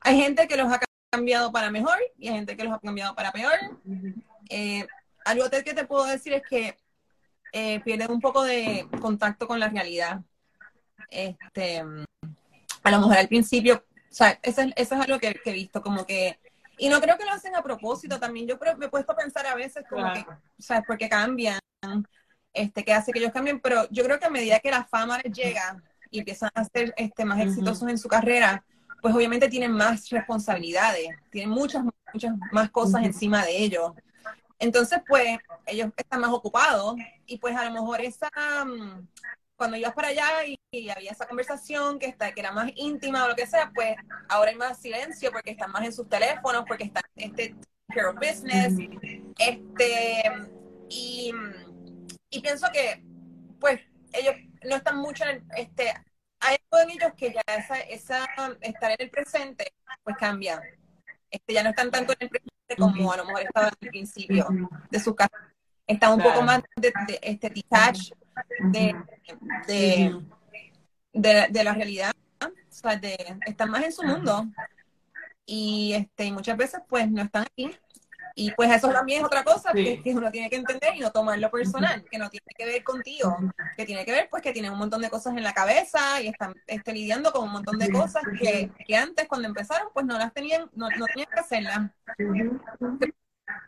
Hay 0.00 0.20
gente 0.20 0.46
que 0.46 0.56
los 0.56 0.72
ha 0.72 0.80
cambiado 1.10 1.50
para 1.52 1.70
mejor 1.70 1.98
y 2.18 2.28
hay 2.28 2.34
gente 2.34 2.56
que 2.56 2.64
los 2.64 2.72
ha 2.72 2.78
cambiado 2.78 3.14
para 3.14 3.32
peor. 3.32 3.54
Eh, 4.48 4.86
algo 5.24 5.48
que 5.50 5.74
te 5.74 5.84
puedo 5.84 6.04
decir 6.04 6.32
es 6.32 6.42
que 6.48 6.76
eh, 7.52 7.80
pierden 7.80 8.10
un 8.10 8.20
poco 8.20 8.44
de 8.44 8.86
contacto 9.00 9.46
con 9.46 9.58
la 9.58 9.68
realidad. 9.68 10.20
Este, 11.10 11.78
a 11.78 12.90
lo 12.90 12.98
mejor 12.98 13.16
al 13.16 13.28
principio, 13.28 13.84
o 13.94 14.14
sea, 14.14 14.38
eso, 14.42 14.62
es 14.76 14.92
algo 14.92 15.18
que 15.18 15.40
he 15.44 15.52
visto, 15.52 15.82
como 15.82 16.06
que 16.06 16.38
y 16.80 16.88
no 16.88 17.00
creo 17.00 17.18
que 17.18 17.26
lo 17.26 17.32
hacen 17.32 17.54
a 17.54 17.62
propósito 17.62 18.18
también. 18.18 18.46
Yo 18.48 18.58
creo, 18.58 18.76
me 18.78 18.86
he 18.86 18.88
puesto 18.88 19.12
a 19.12 19.16
pensar 19.16 19.46
a 19.46 19.54
veces 19.54 19.84
como 19.88 20.10
que, 20.14 20.24
¿sabes? 20.58 20.82
Porque 20.86 21.10
cambian, 21.10 21.60
este, 22.54 22.82
que 22.82 22.94
hace 22.94 23.12
que 23.12 23.18
ellos 23.18 23.32
cambien, 23.32 23.60
pero 23.60 23.86
yo 23.90 24.02
creo 24.02 24.18
que 24.18 24.24
a 24.24 24.30
medida 24.30 24.60
que 24.60 24.70
la 24.70 24.84
fama 24.84 25.18
les 25.22 25.32
llega 25.32 25.82
y 26.10 26.20
empiezan 26.20 26.50
a 26.54 26.64
ser 26.64 26.94
este, 26.96 27.26
más 27.26 27.38
exitosos 27.38 27.86
en 27.86 27.98
su 27.98 28.08
carrera, 28.08 28.64
pues 29.02 29.14
obviamente 29.14 29.48
tienen 29.50 29.72
más 29.72 30.08
responsabilidades, 30.08 31.08
tienen 31.30 31.50
muchas, 31.50 31.84
muchas 32.14 32.34
más 32.50 32.70
cosas 32.70 33.04
encima 33.04 33.44
de 33.44 33.58
ellos. 33.58 33.92
Entonces, 34.58 35.00
pues, 35.06 35.38
ellos 35.66 35.90
están 35.94 36.20
más 36.20 36.30
ocupados 36.30 36.96
y 37.26 37.38
pues 37.38 37.54
a 37.56 37.64
lo 37.64 37.72
mejor 37.72 38.00
esa, 38.00 38.30
cuando 39.60 39.76
ibas 39.76 39.92
para 39.92 40.08
allá 40.08 40.24
y, 40.46 40.88
había 40.88 41.10
esa 41.10 41.26
conversación 41.26 41.98
que, 41.98 42.06
está, 42.06 42.32
que 42.32 42.40
era 42.40 42.50
más 42.50 42.72
íntima 42.76 43.26
o 43.26 43.28
lo 43.28 43.36
que 43.36 43.46
sea, 43.46 43.70
pues 43.74 43.94
ahora 44.26 44.52
hay 44.52 44.56
más 44.56 44.80
silencio 44.80 45.30
porque 45.30 45.50
están 45.50 45.70
más 45.70 45.84
en 45.84 45.92
sus 45.92 46.08
teléfonos, 46.08 46.64
porque 46.66 46.84
están 46.84 47.02
este 47.14 47.54
care 47.88 48.06
of 48.06 48.14
business, 48.14 48.72
este, 49.36 50.22
y, 50.88 51.34
pienso 52.40 52.68
que, 52.72 53.04
pues, 53.60 53.82
ellos 54.14 54.34
no 54.64 54.76
están 54.76 54.96
mucho 54.96 55.24
en 55.24 55.44
este, 55.54 55.92
hay 56.40 56.56
algo 56.70 56.82
en 56.82 56.96
ellos 56.96 57.12
que 57.14 57.34
ya 57.34 57.42
esa, 57.54 57.80
esa 57.80 58.26
estar 58.62 58.92
en 58.92 58.96
el 58.98 59.10
presente, 59.10 59.74
pues 60.02 60.16
cambia. 60.16 60.62
Este, 61.30 61.52
ya 61.52 61.62
no 61.62 61.68
están 61.68 61.90
tanto 61.90 62.14
en 62.14 62.18
el 62.20 62.30
presente 62.30 62.76
como 62.78 63.12
a 63.12 63.18
lo 63.18 63.26
mejor 63.26 63.42
estaban 63.42 63.72
al 63.78 63.88
principio 63.90 64.48
de 64.90 65.00
su 65.00 65.14
casa. 65.14 65.36
Están 65.86 66.14
un 66.14 66.22
poco 66.22 66.40
más 66.40 66.62
de, 66.76 66.94
este 67.20 67.50
detached 67.50 68.19
de, 68.72 68.94
de, 69.66 71.48
de, 71.50 71.64
la 71.64 71.74
realidad, 71.74 72.12
o 72.42 72.50
sea, 72.68 72.96
de, 72.96 73.16
están 73.46 73.70
más 73.70 73.84
en 73.84 73.92
su 73.92 74.02
mundo. 74.02 74.46
Y 75.46 75.94
este 75.94 76.30
muchas 76.30 76.56
veces 76.56 76.80
pues 76.88 77.10
no 77.10 77.22
están 77.22 77.42
aquí. 77.42 77.76
Y 78.36 78.52
pues 78.52 78.70
eso 78.70 78.88
también 78.90 79.20
es 79.20 79.26
otra 79.26 79.42
cosa 79.42 79.72
que, 79.72 80.00
uno 80.06 80.30
tiene 80.30 80.48
que 80.48 80.56
entender 80.56 80.94
y 80.94 81.00
no 81.00 81.10
tomarlo 81.10 81.50
personal, 81.50 82.04
que 82.08 82.16
no 82.16 82.30
tiene 82.30 82.46
que 82.56 82.64
ver 82.64 82.84
contigo, 82.84 83.36
que 83.76 83.84
tiene 83.84 84.04
que 84.04 84.12
ver 84.12 84.28
pues 84.30 84.42
que 84.42 84.52
tienen 84.52 84.72
un 84.72 84.78
montón 84.78 85.02
de 85.02 85.10
cosas 85.10 85.36
en 85.36 85.42
la 85.42 85.52
cabeza 85.52 86.22
y 86.22 86.28
están 86.28 86.54
este, 86.66 86.92
lidiando 86.92 87.32
con 87.32 87.44
un 87.44 87.52
montón 87.52 87.78
de 87.78 87.90
cosas 87.90 88.22
que, 88.40 88.70
que 88.86 88.96
antes 88.96 89.26
cuando 89.26 89.48
empezaron 89.48 89.88
pues 89.92 90.06
no 90.06 90.16
las 90.16 90.32
tenían, 90.32 90.70
no, 90.74 90.88
no 90.90 91.06
tenían 91.06 91.28
que 91.32 91.40
hacerlas. 91.40 91.90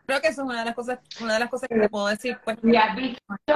Creo 0.07 0.21
que 0.21 0.29
eso 0.29 0.43
es 0.43 0.49
una 0.49 0.61
de 0.61 0.65
las 0.67 0.75
cosas, 0.75 0.99
una 1.21 1.35
de 1.35 1.41
las 1.41 1.49
cosas 1.49 1.69
que 1.69 1.79
te 1.79 1.89
puedo 1.89 2.07
decir. 2.07 2.39
Pues, 2.45 2.59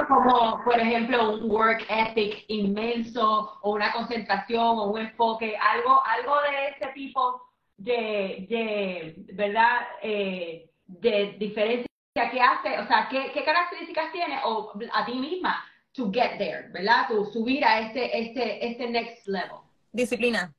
como, 0.07 0.63
por 0.63 0.79
ejemplo, 0.79 1.35
un 1.35 1.51
work 1.51 1.85
ethic 1.89 2.45
inmenso 2.47 3.59
o 3.61 3.73
una 3.73 3.91
concentración 3.91 4.79
o 4.79 4.91
un 4.91 4.99
enfoque, 4.99 5.57
algo, 5.57 6.01
algo 6.05 6.35
de 6.41 6.69
ese 6.69 6.93
tipo 6.93 7.41
de, 7.77 8.45
de 8.49 9.33
¿verdad? 9.33 9.81
Eh, 10.01 10.69
de 10.87 11.35
diferencia 11.37 11.87
que 12.15 12.41
hace, 12.41 12.79
o 12.79 12.87
sea, 12.87 13.07
¿qué, 13.09 13.31
¿qué, 13.33 13.43
características 13.43 14.11
tiene 14.11 14.39
o 14.43 14.73
a 14.93 15.05
ti 15.05 15.13
misma 15.13 15.63
to 15.93 16.11
get 16.11 16.37
there, 16.37 16.69
¿verdad? 16.71 17.07
Tu 17.07 17.25
subir 17.25 17.63
a 17.63 17.81
este, 17.81 18.19
este, 18.19 18.65
este 18.65 18.89
next 18.89 19.27
level. 19.27 19.59
Disciplina. 19.91 20.53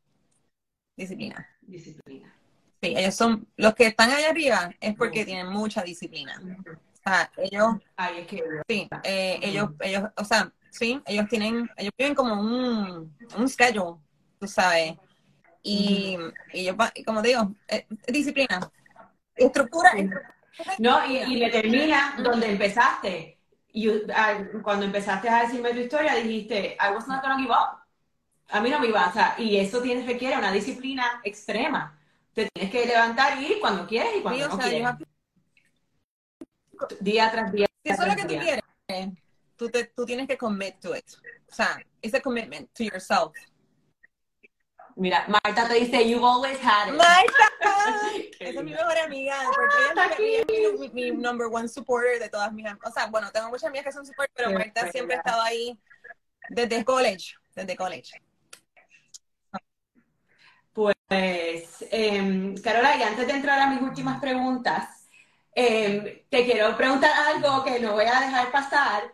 Disciplina. 0.96 1.48
Disciplina. 1.62 2.37
Sí, 2.80 2.94
ellos 2.96 3.14
son, 3.14 3.48
los 3.56 3.74
que 3.74 3.86
están 3.86 4.10
allá 4.10 4.30
arriba 4.30 4.70
es 4.80 4.94
porque 4.94 5.24
tienen 5.24 5.48
mucha 5.48 5.82
disciplina. 5.82 6.40
O 6.40 6.96
sea, 7.02 7.30
ellos, 7.36 7.74
Ay, 7.96 8.20
es 8.20 8.26
que... 8.26 8.44
sí, 8.68 8.88
eh, 9.02 9.40
ellos, 9.42 9.70
ellos, 9.80 10.04
o 10.16 10.24
sea, 10.24 10.52
sí, 10.70 11.00
ellos 11.06 11.26
tienen, 11.28 11.68
ellos 11.76 11.92
viven 11.98 12.14
como 12.14 12.34
un, 12.40 13.16
un 13.36 13.48
schedule, 13.48 13.98
tú 14.38 14.46
sabes. 14.46 14.94
Y, 15.62 16.16
y 16.52 16.64
yo, 16.64 16.76
como 17.04 17.20
digo, 17.20 17.52
eh, 17.66 17.86
disciplina, 18.06 18.70
estructura. 19.34 19.92
No, 20.78 21.04
y, 21.06 21.18
y 21.18 21.40
determina 21.40 22.16
donde 22.22 22.50
empezaste. 22.50 23.38
Y 23.72 23.88
uh, 23.88 24.06
cuando 24.62 24.86
empezaste 24.86 25.28
a 25.28 25.42
decirme 25.42 25.72
tu 25.72 25.80
historia, 25.80 26.14
dijiste, 26.14 26.76
I 26.80 26.92
was 26.94 27.06
not 27.06 27.22
gonna 27.22 27.38
give 27.38 27.50
up. 27.50 27.80
A 28.50 28.60
mí 28.60 28.70
no 28.70 28.80
me 28.80 28.86
iba, 28.88 29.06
o 29.06 29.12
sea, 29.12 29.34
y 29.36 29.56
eso 29.58 29.82
tiene, 29.82 30.06
requiere 30.06 30.38
una 30.38 30.50
disciplina 30.50 31.20
extrema. 31.22 31.97
Te 32.38 32.48
tienes 32.54 32.70
que 32.70 32.86
levantar 32.86 33.42
y 33.42 33.46
ir 33.46 33.60
cuando 33.60 33.84
quieres 33.84 34.12
y 34.18 34.22
cuando 34.22 34.44
Sí, 34.44 34.48
no 34.48 34.56
sea, 34.56 34.64
quieres. 34.70 34.88
yo- 36.80 36.86
Día 37.00 37.30
tras 37.32 37.50
día. 37.52 37.66
Si 37.82 37.90
eso 37.90 38.02
es 38.02 38.08
lo 38.08 38.14
que 38.14 38.22
tú 38.22 38.38
quieres, 38.38 38.62
tú, 39.56 39.68
te, 39.68 39.84
tú 39.86 40.06
tienes 40.06 40.28
que 40.28 40.38
commit 40.38 40.78
to 40.78 40.94
it. 40.94 41.04
O 41.50 41.54
sea, 41.54 41.82
it's 42.00 42.14
a 42.14 42.20
commitment 42.20 42.72
to 42.74 42.84
yourself. 42.84 43.32
Mira, 44.94 45.26
Marta 45.26 45.66
te 45.66 45.74
dice, 45.74 46.08
you've 46.08 46.24
always 46.24 46.58
had 46.62 46.90
it. 46.90 46.94
Marta, 46.94 47.50
esa 48.38 48.58
es 48.60 48.64
mi 48.64 48.70
mejor 48.72 48.96
amiga, 48.98 49.36
porque 49.52 49.74
ella 50.22 50.42
es 50.42 50.46
mi- 50.80 50.88
mi, 50.88 51.10
mi 51.10 51.16
number 51.16 51.48
one 51.50 51.68
supporter 51.68 52.20
de 52.20 52.28
todas 52.28 52.52
mis 52.52 52.66
am- 52.66 52.78
O 52.84 52.90
sea, 52.92 53.06
bueno, 53.06 53.32
tengo 53.32 53.48
muchas 53.48 53.64
amigas 53.64 53.86
que 53.86 53.92
son 53.92 54.06
support, 54.06 54.30
pero 54.32 54.52
Marta 54.52 54.88
siempre 54.92 55.16
ha 55.16 55.18
estado 55.18 55.42
ahí 55.42 55.76
desde 56.50 56.84
college, 56.84 57.34
desde 57.56 57.74
college. 57.76 58.12
Pues, 60.72 61.84
em, 61.90 62.54
Carola, 62.58 62.96
y 62.96 63.02
antes 63.02 63.26
de 63.26 63.32
entrar 63.32 63.58
a 63.60 63.70
mis 63.70 63.80
últimas 63.82 64.20
preguntas, 64.20 65.08
em, 65.54 66.22
te 66.28 66.44
quiero 66.44 66.76
preguntar 66.76 67.10
algo 67.34 67.64
que 67.64 67.80
no 67.80 67.92
voy 67.94 68.04
a 68.04 68.20
dejar 68.20 68.50
pasar. 68.52 69.12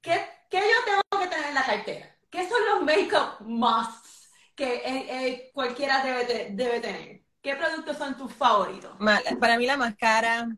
¿Qué, 0.00 0.20
qué 0.50 0.58
yo 0.58 0.84
tengo 0.84 1.22
que 1.24 1.28
tener 1.30 1.48
en 1.48 1.54
la 1.54 1.64
cartera? 1.64 2.16
¿Qué 2.30 2.48
son 2.48 2.58
los 2.66 2.82
make-up 2.84 3.40
musts 3.46 4.30
que 4.54 4.76
eh, 4.76 4.82
eh, 5.28 5.50
cualquiera 5.54 6.02
debe, 6.04 6.24
te- 6.24 6.48
debe 6.52 6.80
tener? 6.80 7.22
¿Qué 7.40 7.54
productos 7.56 7.96
son 7.96 8.16
tus 8.16 8.32
favoritos? 8.34 8.92
Para 9.40 9.56
mí 9.56 9.64
la 9.66 9.76
más 9.76 9.96
cara, 9.96 10.48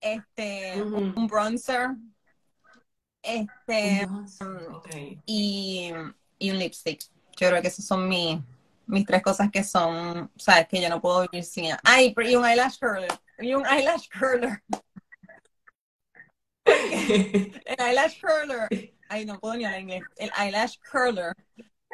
este, 0.00 0.80
un 0.82 1.26
bronzer, 1.26 1.90
este, 3.22 4.06
y, 5.26 5.90
y 6.38 6.50
un 6.50 6.58
lipstick. 6.58 7.00
Yo 7.36 7.48
creo 7.48 7.62
que 7.62 7.68
esas 7.68 7.86
son 7.86 8.08
mis, 8.08 8.38
mis 8.86 9.06
tres 9.06 9.22
cosas 9.22 9.50
que 9.50 9.64
son, 9.64 10.30
sabes, 10.36 10.68
que 10.68 10.80
yo 10.80 10.88
no 10.88 11.00
puedo 11.00 11.22
vivir 11.22 11.44
sin 11.44 11.66
ellas. 11.66 11.78
Ay, 11.84 12.12
pero- 12.14 12.28
y 12.28 12.36
un 12.36 12.44
eyelash 12.46 12.78
curler. 12.78 13.12
Y 13.38 13.54
un 13.54 13.66
eyelash 13.66 14.08
curler. 14.10 14.62
El 16.66 17.76
eyelash 17.78 18.20
curler. 18.20 18.68
Ay, 19.08 19.26
no 19.26 19.38
puedo 19.38 19.54
ni 19.54 19.64
hablar 19.64 19.80
inglés. 19.80 20.02
El 20.16 20.30
eyelash 20.38 20.76
curler 20.90 21.32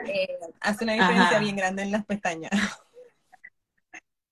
eh, 0.07 0.38
hace 0.61 0.85
una 0.85 0.94
diferencia 0.94 1.31
Ajá. 1.31 1.38
bien 1.38 1.57
grande 1.57 1.83
en 1.83 1.90
las 1.92 2.05
pestañas. 2.07 2.50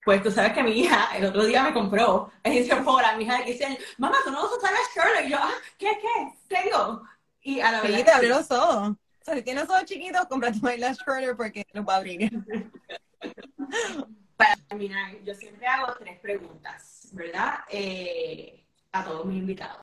Pues 0.04 0.22
tú 0.22 0.30
sabes 0.30 0.52
que 0.54 0.62
mi 0.62 0.70
hija 0.72 1.10
el 1.16 1.26
otro 1.26 1.44
día 1.44 1.62
me 1.64 1.74
compró 1.74 2.30
en 2.42 2.64
Sephora, 2.66 3.14
mi 3.16 3.24
hija 3.24 3.44
que 3.44 3.52
dice, 3.52 3.78
mamá, 3.98 4.16
tú 4.24 4.30
no 4.30 4.44
usas 4.44 4.62
las 4.72 4.88
curler. 4.94 5.26
Y 5.26 5.30
yo, 5.30 5.38
ah, 5.38 5.52
¿qué, 5.76 5.98
qué? 6.00 6.32
¿Serio? 6.54 7.02
Y 7.42 7.60
a 7.60 7.72
la 7.72 7.82
Sí, 7.82 7.88
verdad 7.88 8.14
te 8.20 8.20
sí. 8.20 8.26
los 8.28 8.50
ojos. 8.50 8.96
Sea, 9.28 9.36
si 9.36 9.42
tienes 9.42 9.64
ojos 9.64 9.84
chiquitos, 9.84 10.26
cómprate 10.26 10.58
un 10.58 10.68
eyelash 10.68 11.04
curler 11.04 11.36
porque 11.36 11.66
los 11.74 11.86
va 11.86 11.94
a 11.94 11.96
abrir. 11.98 12.30
Para 14.36 14.56
terminar, 14.68 15.22
yo 15.22 15.34
siempre 15.34 15.66
hago 15.66 15.94
tres 15.98 16.18
preguntas, 16.20 17.08
¿verdad? 17.12 17.58
Eh, 17.68 18.66
a 18.90 19.04
todos 19.04 19.26
mis 19.26 19.38
invitados. 19.38 19.82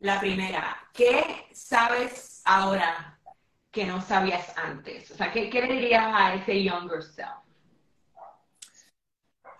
La 0.00 0.18
primera, 0.18 0.76
¿qué 0.92 1.46
sabes 1.52 2.42
ahora 2.44 3.20
que 3.70 3.86
no 3.86 4.02
sabías 4.02 4.52
antes? 4.58 5.12
O 5.12 5.14
sea, 5.14 5.32
¿qué, 5.32 5.48
qué 5.48 5.62
le 5.62 5.74
dirías 5.74 6.04
a 6.04 6.34
ese 6.34 6.64
younger 6.64 7.00
self? 7.00 7.28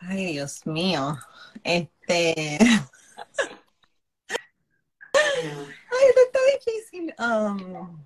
Ay, 0.01 0.33
Dios 0.33 0.67
mío. 0.67 1.17
Este. 1.63 2.59
Ay, 5.99 6.09
esto 6.09 6.21
está 6.27 6.39
difícil. 6.55 7.15
Um, 7.19 8.05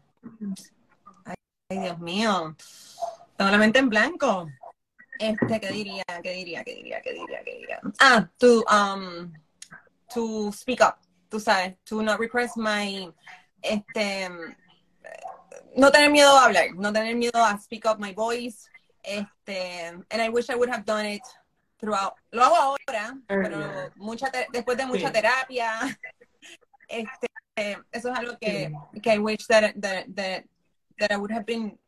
ay, 1.25 1.35
ay, 1.71 1.79
Dios 1.79 1.99
mío. 1.99 2.57
Tengo 3.37 3.51
la 3.51 3.59
mente 3.59 3.79
en 3.79 3.89
blanco. 3.89 4.51
Este, 5.19 5.61
¿qué 5.61 5.69
diría? 5.73 6.05
¿Qué 6.23 6.33
diría? 6.33 6.65
¿Qué 6.65 6.75
diría? 6.75 7.01
¿Qué 7.03 7.13
diría? 7.13 7.45
¿Qué 7.45 7.55
diría? 7.59 7.81
Ah, 7.99 8.29
to, 8.39 8.65
um, 8.71 9.33
to 10.15 10.51
speak 10.53 10.81
up. 10.81 10.97
Tú 11.29 11.39
sabes, 11.41 11.77
to 11.85 12.03
not 12.03 12.19
repress 12.19 12.57
my, 12.57 13.13
este, 13.63 14.29
no 15.77 15.91
tener 15.93 16.11
miedo 16.11 16.37
a 16.37 16.47
hablar, 16.47 16.75
no 16.75 16.93
tener 16.93 17.15
miedo 17.17 17.43
a 17.45 17.57
speak 17.59 17.85
up 17.87 17.99
my 17.99 18.13
voice. 18.13 18.69
Este, 19.03 19.87
and 20.11 20.21
I 20.23 20.29
wish 20.29 20.51
I 20.51 20.55
would 20.57 20.69
have 20.71 20.85
done 20.85 21.07
it 21.07 21.23
throughout. 21.79 22.15
Lo 22.33 22.43
hago 22.45 22.57
ahora, 22.57 23.17
pero 23.27 23.91
mucha 23.97 24.31
te- 24.31 24.47
después 24.53 24.77
de 24.77 24.87
mucha 24.87 25.07
Sí. 25.07 25.13
terapia, 25.13 25.79
este, 26.89 27.27
eso 27.93 28.11
es 28.11 28.19
algo 28.19 28.37
que, 28.39 28.73
que 29.03 29.15
I 29.15 29.19
wish 29.19 29.47
that, 29.47 29.75
that, 29.81 30.07
that, 30.15 30.45
that 30.99 31.11
I 31.11 31.17
would 31.17 31.33
have 31.33 31.45
been, 31.45 31.79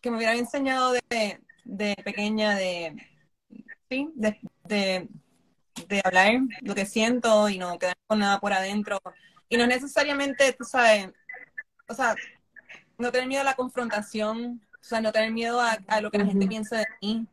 que 0.00 0.10
me 0.10 0.16
hubieran 0.16 0.38
enseñado 0.38 0.92
de, 0.92 1.40
de 1.64 1.96
pequeña, 2.04 2.54
de, 2.56 2.96
sí, 3.88 4.10
de, 4.14 4.40
de, 4.64 5.08
de 5.88 6.00
hablar 6.04 6.40
lo 6.62 6.74
que 6.74 6.86
siento 6.86 7.48
y 7.48 7.58
no 7.58 7.78
quedar 7.78 7.96
con 8.06 8.18
nada 8.18 8.40
por 8.40 8.52
adentro. 8.52 8.98
Y 9.48 9.56
no 9.56 9.66
necesariamente, 9.66 10.52
tú 10.54 10.64
sabes, 10.64 11.10
o 11.88 11.94
sea, 11.94 12.14
no 12.98 13.12
tener 13.12 13.28
miedo 13.28 13.42
a 13.42 13.44
la 13.44 13.54
confrontación, 13.54 14.62
o 14.80 14.84
sea, 14.84 15.00
no 15.00 15.12
tener 15.12 15.30
miedo 15.30 15.60
a, 15.60 15.78
a 15.88 16.00
lo 16.00 16.10
que 16.10 16.18
la 16.18 16.26
gente 16.26 16.46
piensa 16.46 16.78
de 16.78 16.86
mí. 17.00 17.26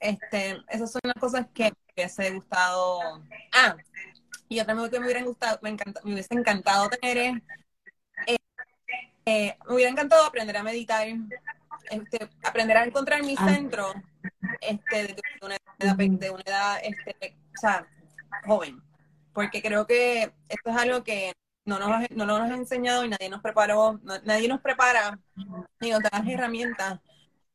Este, 0.00 0.62
esas 0.68 0.92
son 0.92 1.00
las 1.04 1.14
cosas 1.14 1.46
que 1.52 1.64
me 1.64 1.76
hubiese 1.94 2.30
gustado. 2.30 3.22
Ah, 3.52 3.76
y 4.54 4.60
otra 4.60 4.74
cosa 4.74 4.90
que 4.90 4.98
me 5.00 5.06
hubiera 5.06 5.22
gustado, 5.22 5.58
me, 5.62 5.70
encanta, 5.70 6.00
me 6.04 6.12
hubiese 6.14 6.34
encantado 6.34 6.88
tener 6.90 7.18
es, 7.18 7.34
eh, 8.26 8.36
eh, 9.26 9.56
me 9.66 9.74
hubiera 9.74 9.90
encantado 9.90 10.24
aprender 10.24 10.56
a 10.56 10.62
meditar, 10.62 11.06
este, 11.90 12.28
aprender 12.42 12.76
a 12.76 12.84
encontrar 12.84 13.22
mi 13.22 13.34
Ah. 13.38 13.48
centro, 13.48 13.92
este, 14.60 15.08
de 15.14 15.22
una 15.42 15.56
edad, 15.78 15.96
de 15.96 16.30
una 16.30 16.42
edad, 16.46 16.78
este, 16.82 17.36
o 17.56 17.60
sea, 17.60 17.86
joven, 18.46 18.82
porque 19.32 19.60
creo 19.62 19.86
que 19.86 20.32
esto 20.48 20.70
es 20.70 20.76
algo 20.76 21.02
que 21.04 21.32
no 21.66 21.78
nos, 21.78 22.10
no 22.10 22.26
nos 22.26 22.40
han 22.40 22.52
enseñado 22.52 23.04
y 23.04 23.08
nadie 23.08 23.28
nos 23.30 23.40
preparó, 23.42 23.98
no- 24.02 24.20
nadie 24.22 24.48
nos 24.48 24.60
prepara 24.60 25.18
ni 25.80 25.90
nos 25.90 26.02
da 26.02 26.10
las 26.12 26.28
herramientas 26.28 27.00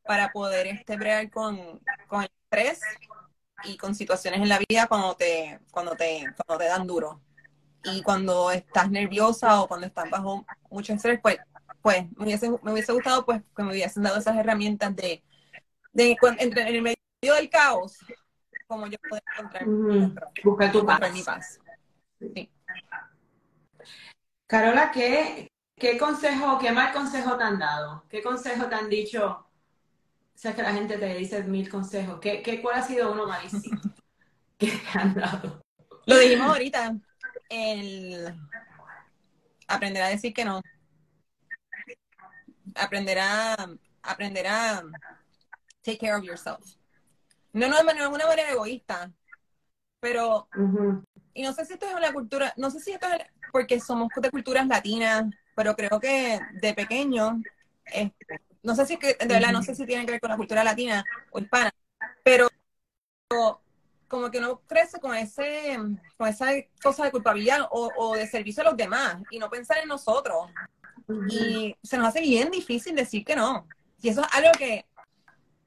para 0.04 0.32
poder 0.32 0.68
este, 0.68 0.98
bregar 0.98 1.30
con, 1.30 1.80
con 2.08 2.24
el 2.24 2.30
estrés 2.44 2.82
y 3.64 3.78
con 3.78 3.96
situaciones 3.96 4.42
en 4.42 4.50
la 4.50 4.60
vida 4.68 4.88
cuando 4.88 5.16
te, 5.16 5.60
cuando 5.72 5.96
te, 5.96 6.26
cuando 6.46 6.64
te 6.64 6.70
dan 6.70 6.88
duro. 6.88 7.22
Y 7.84 8.02
cuando 8.02 8.52
estás 8.52 8.90
nerviosa 8.92 9.62
o 9.62 9.68
cuando 9.68 9.88
estás 9.88 10.10
bajo 10.10 10.46
mucho 10.70 10.94
estrés, 10.94 11.20
pues, 11.22 11.38
pues 11.82 12.06
me, 12.18 12.26
hubiese, 12.26 12.50
me 12.62 12.74
hubiese 12.74 12.92
gustado 12.92 13.26
pues 13.26 13.42
que 13.56 13.64
me 13.64 13.72
hubiesen 13.72 14.04
dado 14.04 14.18
esas 14.18 14.38
herramientas 14.38 14.96
de, 14.96 15.24
de 15.94 16.18
entre, 16.40 16.70
en 16.70 16.76
el 16.76 16.82
medio 16.82 17.36
del 17.36 17.50
caos, 17.50 17.98
como 18.68 18.88
yo 18.88 18.98
poder 19.10 19.24
encontrar. 19.38 19.66
Busca 20.44 20.72
tu 20.72 20.86
paz. 20.86 21.14
mi 21.14 21.24
paz. 21.24 21.60
Sí. 22.20 22.52
Carola, 24.46 24.92
¿qué, 24.92 25.48
¿qué 25.76 25.98
consejo, 25.98 26.60
qué 26.60 26.72
mal 26.72 26.92
consejo 26.92 27.38
te 27.38 27.44
han 27.44 27.60
dado? 27.60 28.04
¿Qué 28.10 28.22
consejo 28.22 28.68
te 28.68 28.76
han 28.76 28.90
dicho? 28.90 29.49
O 30.40 30.42
sea, 30.42 30.56
que 30.56 30.64
la 30.64 30.72
gente 30.72 30.98
te 30.98 31.16
dice 31.16 31.44
mil 31.44 31.68
consejos. 31.68 32.18
¿Qué, 32.22 32.42
qué, 32.42 32.62
¿Cuál 32.62 32.80
ha 32.80 32.82
sido 32.82 33.12
uno 33.12 33.28
malísimo 33.28 33.82
que 34.58 34.68
te 34.68 34.98
han 34.98 35.14
dado? 35.14 35.62
Lo 36.06 36.18
dijimos 36.18 36.48
ahorita, 36.48 36.96
el 37.50 38.34
aprender 39.68 40.02
a 40.02 40.08
decir 40.08 40.34
que 40.34 40.46
no. 40.46 40.62
Aprender 42.74 43.20
a, 43.20 43.70
aprender 44.02 44.48
a 44.48 44.82
take 45.82 45.98
care 45.98 46.16
of 46.16 46.24
yourself. 46.24 46.66
No, 47.52 47.68
no, 47.68 47.84
no 47.84 47.92
de 47.92 48.08
una 48.08 48.26
manera 48.26 48.50
egoísta, 48.50 49.12
Pero, 50.00 50.48
y 51.34 51.44
no 51.44 51.52
sé 51.52 51.66
si 51.66 51.74
esto 51.74 51.86
es 51.86 51.96
una 51.96 52.14
cultura, 52.14 52.54
no 52.56 52.72
sé 52.72 52.80
si 52.80 52.94
esto 52.94 53.08
es 53.08 53.26
porque 53.52 53.82
somos 53.82 54.08
de 54.16 54.32
culturas 54.32 54.66
latinas, 54.68 55.26
pero 55.54 55.76
creo 55.76 56.00
que 56.00 56.40
de 56.62 56.74
pequeño, 56.74 57.42
no 58.64 58.76
sé 58.76 58.86
si 58.86 58.94
es 58.94 59.00
que, 59.00 59.14
de 59.14 59.34
verdad, 59.34 59.52
no 59.52 59.64
sé 59.64 59.76
si 59.76 59.86
tiene 59.86 60.06
que 60.06 60.12
ver 60.12 60.22
con 60.22 60.30
la 60.30 60.38
cultura 60.38 60.64
latina 60.64 61.04
o 61.32 61.40
hispana, 61.40 61.72
pero 62.24 62.50
como 64.08 64.32
que 64.32 64.42
no 64.42 64.62
crece 64.62 65.00
con 65.00 65.16
ese 65.16 65.78
con 66.18 66.28
esa 66.28 66.48
cosa 66.82 67.06
de 67.06 67.12
culpabilidad 67.12 67.68
o, 67.70 68.16
de 68.16 68.28
servicio 68.28 68.62
a 68.62 68.66
los 68.66 68.78
demás 68.78 69.22
y 69.30 69.40
no 69.40 69.50
pensar 69.50 69.78
en 69.78 69.88
nosotros. 69.88 70.50
Y 71.30 71.76
se 71.82 71.98
nos 71.98 72.08
hace 72.08 72.22
bien 72.22 72.52
difícil 72.52 72.96
decir 72.96 73.24
que 73.24 73.36
no. 73.36 73.68
Y 74.02 74.10
eso 74.10 74.22
es 74.22 74.28
algo 74.32 74.52
que 74.58 74.86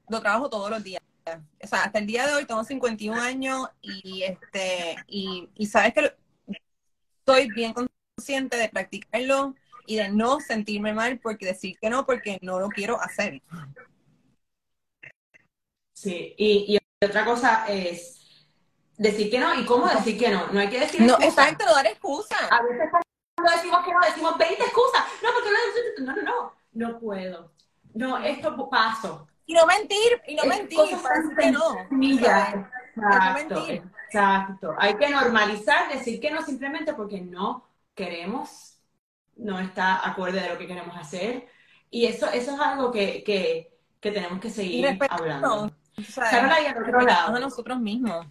lo 0.09 0.21
trabajo 0.21 0.49
todos 0.49 0.69
los 0.69 0.83
días. 0.83 1.01
O 1.25 1.67
sea, 1.67 1.83
hasta 1.83 1.99
el 1.99 2.05
día 2.05 2.27
de 2.27 2.33
hoy 2.33 2.45
tengo 2.45 2.63
51 2.63 3.19
años 3.19 3.69
y 3.81 4.23
este 4.23 4.95
y, 5.07 5.49
y 5.55 5.65
sabes 5.65 5.93
que 5.93 6.13
estoy 7.19 7.49
bien 7.49 7.73
consciente 7.73 8.57
de 8.57 8.69
practicarlo 8.69 9.55
y 9.85 9.97
de 9.97 10.09
no 10.09 10.39
sentirme 10.39 10.93
mal 10.93 11.19
porque 11.19 11.45
decir 11.45 11.77
que 11.79 11.89
no 11.89 12.05
porque 12.05 12.39
no 12.41 12.59
lo 12.59 12.69
quiero 12.69 12.99
hacer. 13.01 13.41
Sí, 15.93 16.33
y, 16.37 16.75
y 16.75 17.05
otra 17.05 17.25
cosa 17.25 17.65
es 17.67 18.23
decir 18.97 19.29
que 19.29 19.39
no 19.39 19.53
y 19.59 19.65
cómo 19.65 19.87
decir 19.87 20.17
que 20.17 20.29
no. 20.29 20.47
No 20.47 20.59
hay 20.59 20.69
que 20.69 20.79
decir 20.79 21.01
No, 21.01 21.17
exacto, 21.21 21.65
no 21.65 21.75
dar 21.75 21.87
excusas. 21.87 22.51
A 22.51 22.61
veces 22.63 22.89
cuando 22.91 23.55
decimos 23.55 23.85
que 23.85 23.93
no, 23.93 23.99
decimos 24.01 24.37
20 24.37 24.63
excusas. 24.63 25.03
No, 25.21 25.29
porque 25.33 25.49
no, 25.99 26.05
no, 26.05 26.15
no, 26.15 26.21
no, 26.23 26.53
no 26.73 26.99
puedo. 26.99 27.51
No, 27.93 28.17
esto 28.17 28.69
paso. 28.69 29.27
Y 29.45 29.53
no 29.53 29.65
mentir, 29.65 30.21
y 30.27 30.35
no 30.35 30.45
mentir, 30.45 30.79
que 31.37 31.51
no. 31.51 31.75
Exacto, 32.95 33.67
exacto. 33.67 34.75
Hay 34.77 34.95
que 34.95 35.09
normalizar, 35.09 35.91
decir 35.91 36.19
que 36.19 36.31
no 36.31 36.41
simplemente 36.41 36.93
porque 36.93 37.19
no 37.19 37.67
queremos, 37.93 38.72
no 39.35 39.59
está 39.59 40.07
acorde 40.07 40.41
de 40.41 40.49
lo 40.49 40.57
que 40.57 40.67
queremos 40.67 40.95
hacer. 40.97 41.47
Y 41.89 42.05
eso, 42.05 42.27
eso 42.27 42.53
es 42.53 42.59
algo 42.59 42.91
que, 42.91 43.23
que, 43.23 43.77
que 43.99 44.11
tenemos 44.11 44.39
que 44.39 44.49
seguir 44.49 44.97
hablando. 45.09 45.71
O 45.97 46.01
sea, 46.01 47.25
a 47.27 47.39
nosotros 47.39 47.79
mismos. 47.79 48.25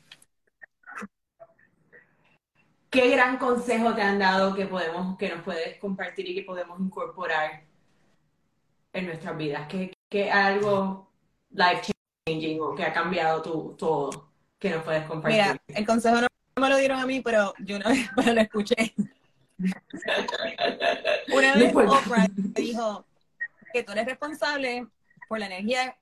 ¿Qué 2.91 3.09
gran 3.09 3.39
consejo 3.39 3.95
te 3.95 4.03
han 4.03 4.19
dado 4.19 4.55
que 4.55 4.67
podemos, 4.67 5.17
que 5.17 5.31
nos 5.31 5.43
puedes 5.43 5.79
compartir 5.79 6.29
y 6.29 6.35
que 6.35 6.43
podemos 6.43 6.79
incorporar 6.79 7.65
en 8.93 9.07
nuestras 9.07 9.37
vidas? 9.37 9.67
¿Qué, 9.69 9.95
qué 10.11 10.31
algo 10.31 11.11
life 11.51 11.93
changing 12.27 12.61
o 12.61 12.75
que 12.75 12.85
ha 12.85 12.93
cambiado 12.93 13.41
tu, 13.41 13.75
todo 13.79 14.33
que 14.59 14.71
nos 14.71 14.83
puedes 14.83 15.07
compartir? 15.07 15.41
Mira, 15.41 15.57
el 15.69 15.87
consejo 15.87 16.21
no 16.21 16.29
me 16.61 16.69
lo 16.69 16.77
dieron 16.77 16.99
a 16.99 17.07
mí, 17.07 17.23
pero 17.23 17.55
yo 17.61 17.77
una 17.77 17.89
vez 18.17 18.27
lo 18.27 18.41
escuché. 18.41 18.95
Una 21.33 21.55
vez 21.55 21.75
Oprah 21.75 22.27
dijo 22.35 23.07
que 23.73 23.83
tú 23.83 23.93
eres 23.93 24.07
responsable 24.07 24.87
por 25.29 25.39
la 25.39 25.47
energía 25.47 25.97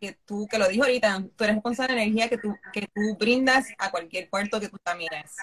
que 0.00 0.18
tú, 0.24 0.46
que 0.48 0.58
lo 0.58 0.68
dijo 0.68 0.84
ahorita, 0.84 1.22
tú 1.36 1.44
eres 1.44 1.56
responsable 1.56 1.94
de 1.94 1.98
la 1.98 2.04
energía 2.04 2.28
que 2.28 2.38
tú, 2.38 2.56
que 2.72 2.88
tú 2.94 3.16
brindas 3.18 3.68
a 3.78 3.90
cualquier 3.90 4.28
puerto 4.30 4.60
que 4.60 4.68
tú 4.68 4.78
camines. 4.82 5.36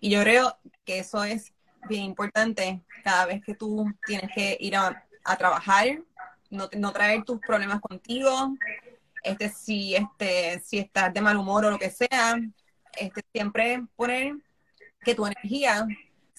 Y 0.00 0.10
yo 0.10 0.22
creo 0.22 0.58
que 0.84 0.98
eso 1.00 1.22
es 1.24 1.52
bien 1.88 2.04
importante 2.04 2.82
cada 3.04 3.26
vez 3.26 3.42
que 3.44 3.54
tú 3.54 3.86
tienes 4.06 4.30
que 4.34 4.56
ir 4.60 4.76
a, 4.76 5.02
trabajar, 5.38 6.02
no, 6.50 6.68
no, 6.76 6.92
traer 6.92 7.24
tus 7.24 7.40
problemas 7.40 7.80
contigo, 7.80 8.54
este, 9.22 9.48
si, 9.48 9.96
este, 9.96 10.60
si 10.60 10.78
estás 10.78 11.12
de 11.12 11.20
mal 11.20 11.36
humor 11.36 11.64
o 11.64 11.70
lo 11.70 11.78
que 11.78 11.90
sea, 11.90 12.36
este, 12.96 13.22
siempre 13.32 13.82
poner 13.96 14.36
que 15.00 15.14
tu 15.14 15.26
energía 15.26 15.86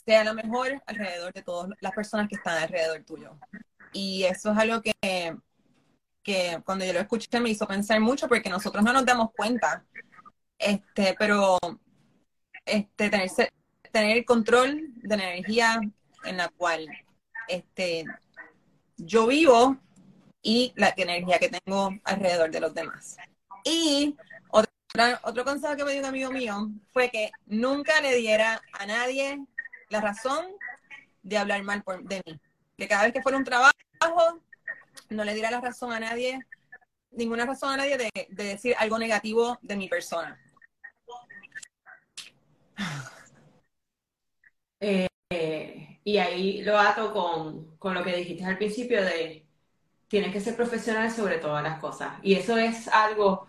sea 0.08 0.24
la 0.24 0.34
mejor 0.34 0.82
alrededor 0.86 1.34
de 1.34 1.42
todas 1.42 1.70
las 1.82 1.92
personas 1.92 2.30
que 2.30 2.36
están 2.36 2.64
alrededor 2.64 3.04
tuyo. 3.04 3.38
Y 3.92 4.24
eso 4.24 4.54
es 4.54 4.58
algo 4.58 4.82
que, 4.82 5.36
que 6.24 6.62
cuando 6.64 6.86
yo 6.86 6.94
lo 6.94 7.02
escuché 7.02 7.42
me 7.42 7.50
hizo 7.50 7.68
pensar 7.68 8.00
mucho 8.00 8.30
porque 8.30 8.50
nosotros 8.50 8.86
no 8.86 8.94
nos 8.94 9.06
damos 9.06 9.32
cuenta. 9.36 9.84
Este, 10.58 11.14
pero 11.20 11.58
este, 12.66 13.10
tener, 13.10 13.30
tener 13.92 14.18
el 14.18 14.24
control 14.24 14.94
de 14.96 15.18
la 15.18 15.34
energía 15.34 15.82
en 16.24 16.38
la 16.38 16.48
cual 16.48 16.88
este, 17.50 18.06
yo 18.96 19.28
vivo 19.28 19.78
y 20.42 20.72
la 20.78 20.94
energía 20.96 21.38
que 21.38 21.50
tengo 21.50 21.94
alrededor 22.06 22.50
de 22.50 22.62
los 22.62 22.74
demás. 22.74 23.18
Y 23.66 24.16
otro 25.24 25.44
consejo 25.44 25.76
que 25.76 25.84
me 25.84 25.92
dio 25.92 26.00
un 26.00 26.08
amigo 26.08 26.32
mío 26.32 26.72
fue 26.94 27.10
que 27.10 27.30
nunca 27.46 28.00
le 28.00 28.16
diera 28.16 28.62
a 28.72 28.86
nadie 28.86 29.46
la 29.90 30.02
razón 30.02 30.46
de 31.24 31.38
hablar 31.38 31.64
mal 31.64 31.84
por, 31.84 32.04
de 32.04 32.22
mí. 32.26 32.40
Que 32.78 32.88
cada 32.88 33.04
vez 33.04 33.14
que 33.14 33.22
fuera 33.22 33.38
un 33.38 33.44
trabajo, 33.44 33.74
no 35.10 35.24
le 35.24 35.34
diera 35.34 35.52
la 35.52 35.62
razón 35.62 35.92
a 35.92 36.00
nadie, 36.00 36.40
ninguna 37.12 37.46
razón 37.46 37.74
a 37.74 37.78
nadie 37.78 37.98
de, 37.98 38.12
de 38.30 38.44
decir 38.44 38.76
algo 38.78 39.00
negativo 39.00 39.58
de 39.62 39.76
mi 39.76 39.88
persona. 39.88 40.40
Eh, 44.80 45.08
y 46.04 46.18
ahí 46.18 46.62
lo 46.64 46.78
ato 46.78 47.12
con, 47.14 47.94
lo 47.94 48.04
que 48.04 48.16
dijiste 48.16 48.46
al 48.46 48.58
principio 48.58 49.02
de 49.04 49.46
tienes 50.08 50.32
que 50.32 50.40
ser 50.40 50.56
profesional 50.56 51.12
sobre 51.12 51.38
todas 51.38 51.64
las 51.64 51.80
cosas. 51.80 52.14
Y 52.24 52.36
eso 52.36 52.58
es 52.58 52.88
algo 52.88 53.48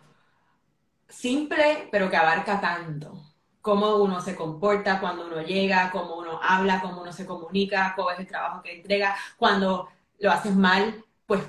simple, 1.09 1.88
pero 1.92 2.11
que 2.11 2.16
abarca 2.16 2.61
tanto. 2.61 3.27
Cómo 3.60 3.96
uno 3.96 4.20
se 4.20 4.34
comporta 4.36 5.00
cuando 5.00 5.26
uno 5.26 5.42
llega, 5.42 5.90
cómo 5.90 6.16
uno 6.18 6.40
habla, 6.42 6.80
cómo 6.80 7.02
uno 7.02 7.12
se 7.12 7.26
comunica, 7.26 7.92
cómo 7.96 8.10
es 8.10 8.18
el 8.20 8.26
trabajo 8.26 8.62
que 8.62 8.76
entrega. 8.76 9.16
Cuando 9.36 9.88
lo 10.18 10.30
haces 10.32 10.54
mal, 10.54 11.04
pues 11.26 11.42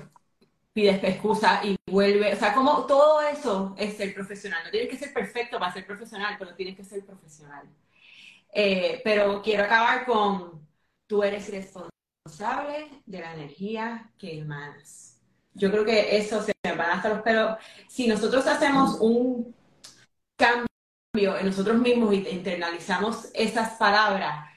pides 0.72 1.02
excusa 1.02 1.60
y 1.64 1.76
vuelve. 1.86 2.32
O 2.34 2.36
sea, 2.36 2.54
como 2.54 2.86
todo 2.86 3.20
eso 3.22 3.74
es 3.78 3.96
ser 3.96 4.14
profesional. 4.14 4.62
No 4.64 4.70
tienes 4.70 4.90
que 4.90 4.98
ser 4.98 5.12
perfecto 5.12 5.58
para 5.58 5.72
ser 5.72 5.86
profesional, 5.86 6.36
pero 6.38 6.54
tienes 6.54 6.76
que 6.76 6.84
ser 6.84 7.04
profesional. 7.04 7.66
Eh, 8.52 9.00
pero 9.04 9.42
quiero 9.42 9.64
acabar 9.64 10.04
con, 10.04 10.66
tú 11.06 11.22
eres 11.22 11.50
responsable 11.50 12.88
de 13.06 13.20
la 13.20 13.34
energía 13.34 14.10
que 14.18 14.38
emanas. 14.38 15.18
Yo 15.54 15.70
creo 15.70 15.84
que 15.84 16.16
eso 16.16 16.42
se 16.42 16.52
van 16.64 16.90
hasta 16.90 17.08
los 17.08 17.22
pelos. 17.22 17.56
Si 17.88 18.06
nosotros 18.06 18.46
hacemos 18.46 18.98
un 19.00 19.54
cambio 20.36 20.69
en 21.12 21.46
nosotros 21.46 21.76
mismos 21.78 22.14
y 22.14 22.28
internalizamos 22.28 23.30
esas 23.34 23.70
palabras, 23.72 24.48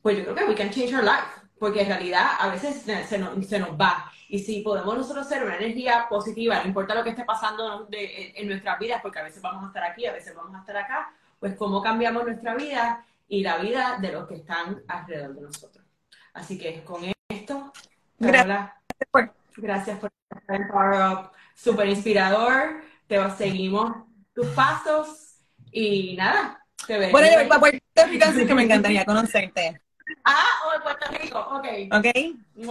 pues 0.00 0.16
yo 0.16 0.24
creo 0.24 0.34
que 0.34 0.44
we 0.44 0.54
can 0.54 0.70
change 0.70 0.94
our 0.94 1.04
life, 1.04 1.26
porque 1.58 1.82
en 1.82 1.88
realidad 1.88 2.30
a 2.38 2.48
veces 2.48 2.82
se 2.82 3.18
nos, 3.18 3.46
se 3.46 3.58
nos 3.58 3.78
va. 3.78 4.10
Y 4.28 4.38
si 4.38 4.62
podemos 4.62 4.96
nosotros 4.96 5.28
ser 5.28 5.44
una 5.44 5.56
energía 5.56 6.06
positiva, 6.08 6.60
no 6.60 6.68
importa 6.68 6.94
lo 6.94 7.04
que 7.04 7.10
esté 7.10 7.24
pasando 7.24 7.88
en, 7.90 8.36
en 8.36 8.48
nuestras 8.48 8.78
vidas, 8.78 9.02
porque 9.02 9.18
a 9.18 9.24
veces 9.24 9.42
vamos 9.42 9.64
a 9.64 9.66
estar 9.68 9.84
aquí, 9.84 10.06
a 10.06 10.12
veces 10.12 10.34
vamos 10.34 10.54
a 10.54 10.60
estar 10.60 10.76
acá, 10.78 11.12
pues 11.38 11.54
cómo 11.56 11.82
cambiamos 11.82 12.24
nuestra 12.24 12.54
vida 12.54 13.04
y 13.28 13.42
la 13.42 13.58
vida 13.58 13.98
de 14.00 14.12
los 14.12 14.26
que 14.26 14.36
están 14.36 14.82
alrededor 14.88 15.34
de 15.34 15.42
nosotros. 15.42 15.84
Así 16.32 16.58
que 16.58 16.82
con 16.84 17.02
esto, 17.28 17.72
gracias 18.18 18.70
por, 19.10 19.34
gracias 19.56 19.98
por 19.98 20.10
estar 20.30 20.56
en 20.56 20.68
Power 20.68 21.12
Up, 21.12 21.30
súper 21.54 21.88
inspirador, 21.88 22.82
te 23.06 23.30
seguimos 23.32 23.94
tus 24.32 24.46
pasos 24.48 25.27
y 25.72 26.16
nada, 26.16 26.64
te 26.86 26.98
veo. 26.98 27.10
Bueno, 27.10 27.28
yo 27.28 27.48
para 27.48 27.60
Puerto 27.60 28.06
Rico, 28.06 28.24
así 28.26 28.46
que 28.46 28.54
me 28.54 28.62
encantaría 28.64 29.04
conocerte. 29.04 29.80
Ah, 30.24 30.46
o 30.66 30.72
de 30.72 30.80
Puerto 30.80 31.06
Rico, 31.10 31.38
ok. 31.38 31.66
Ok. 31.92 32.68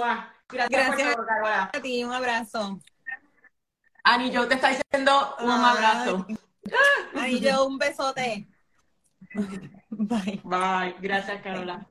Gracias, 0.49 0.87
gracias 0.87 1.15
por 1.15 1.25
todo, 1.25 1.45
a 1.45 1.71
ti, 1.81 2.03
un 2.03 2.13
abrazo. 2.13 2.79
Ani, 4.03 4.31
yo 4.31 4.47
te 4.47 4.55
está 4.55 4.69
diciendo 4.69 5.35
un 5.41 5.51
abrazo. 5.51 6.25
Ani, 7.15 7.39
yo 7.41 7.65
un 7.65 7.77
besote. 7.77 8.47
Bye. 9.89 10.41
Bye. 10.43 10.95
Gracias, 10.99 11.41
Carola. 11.41 11.85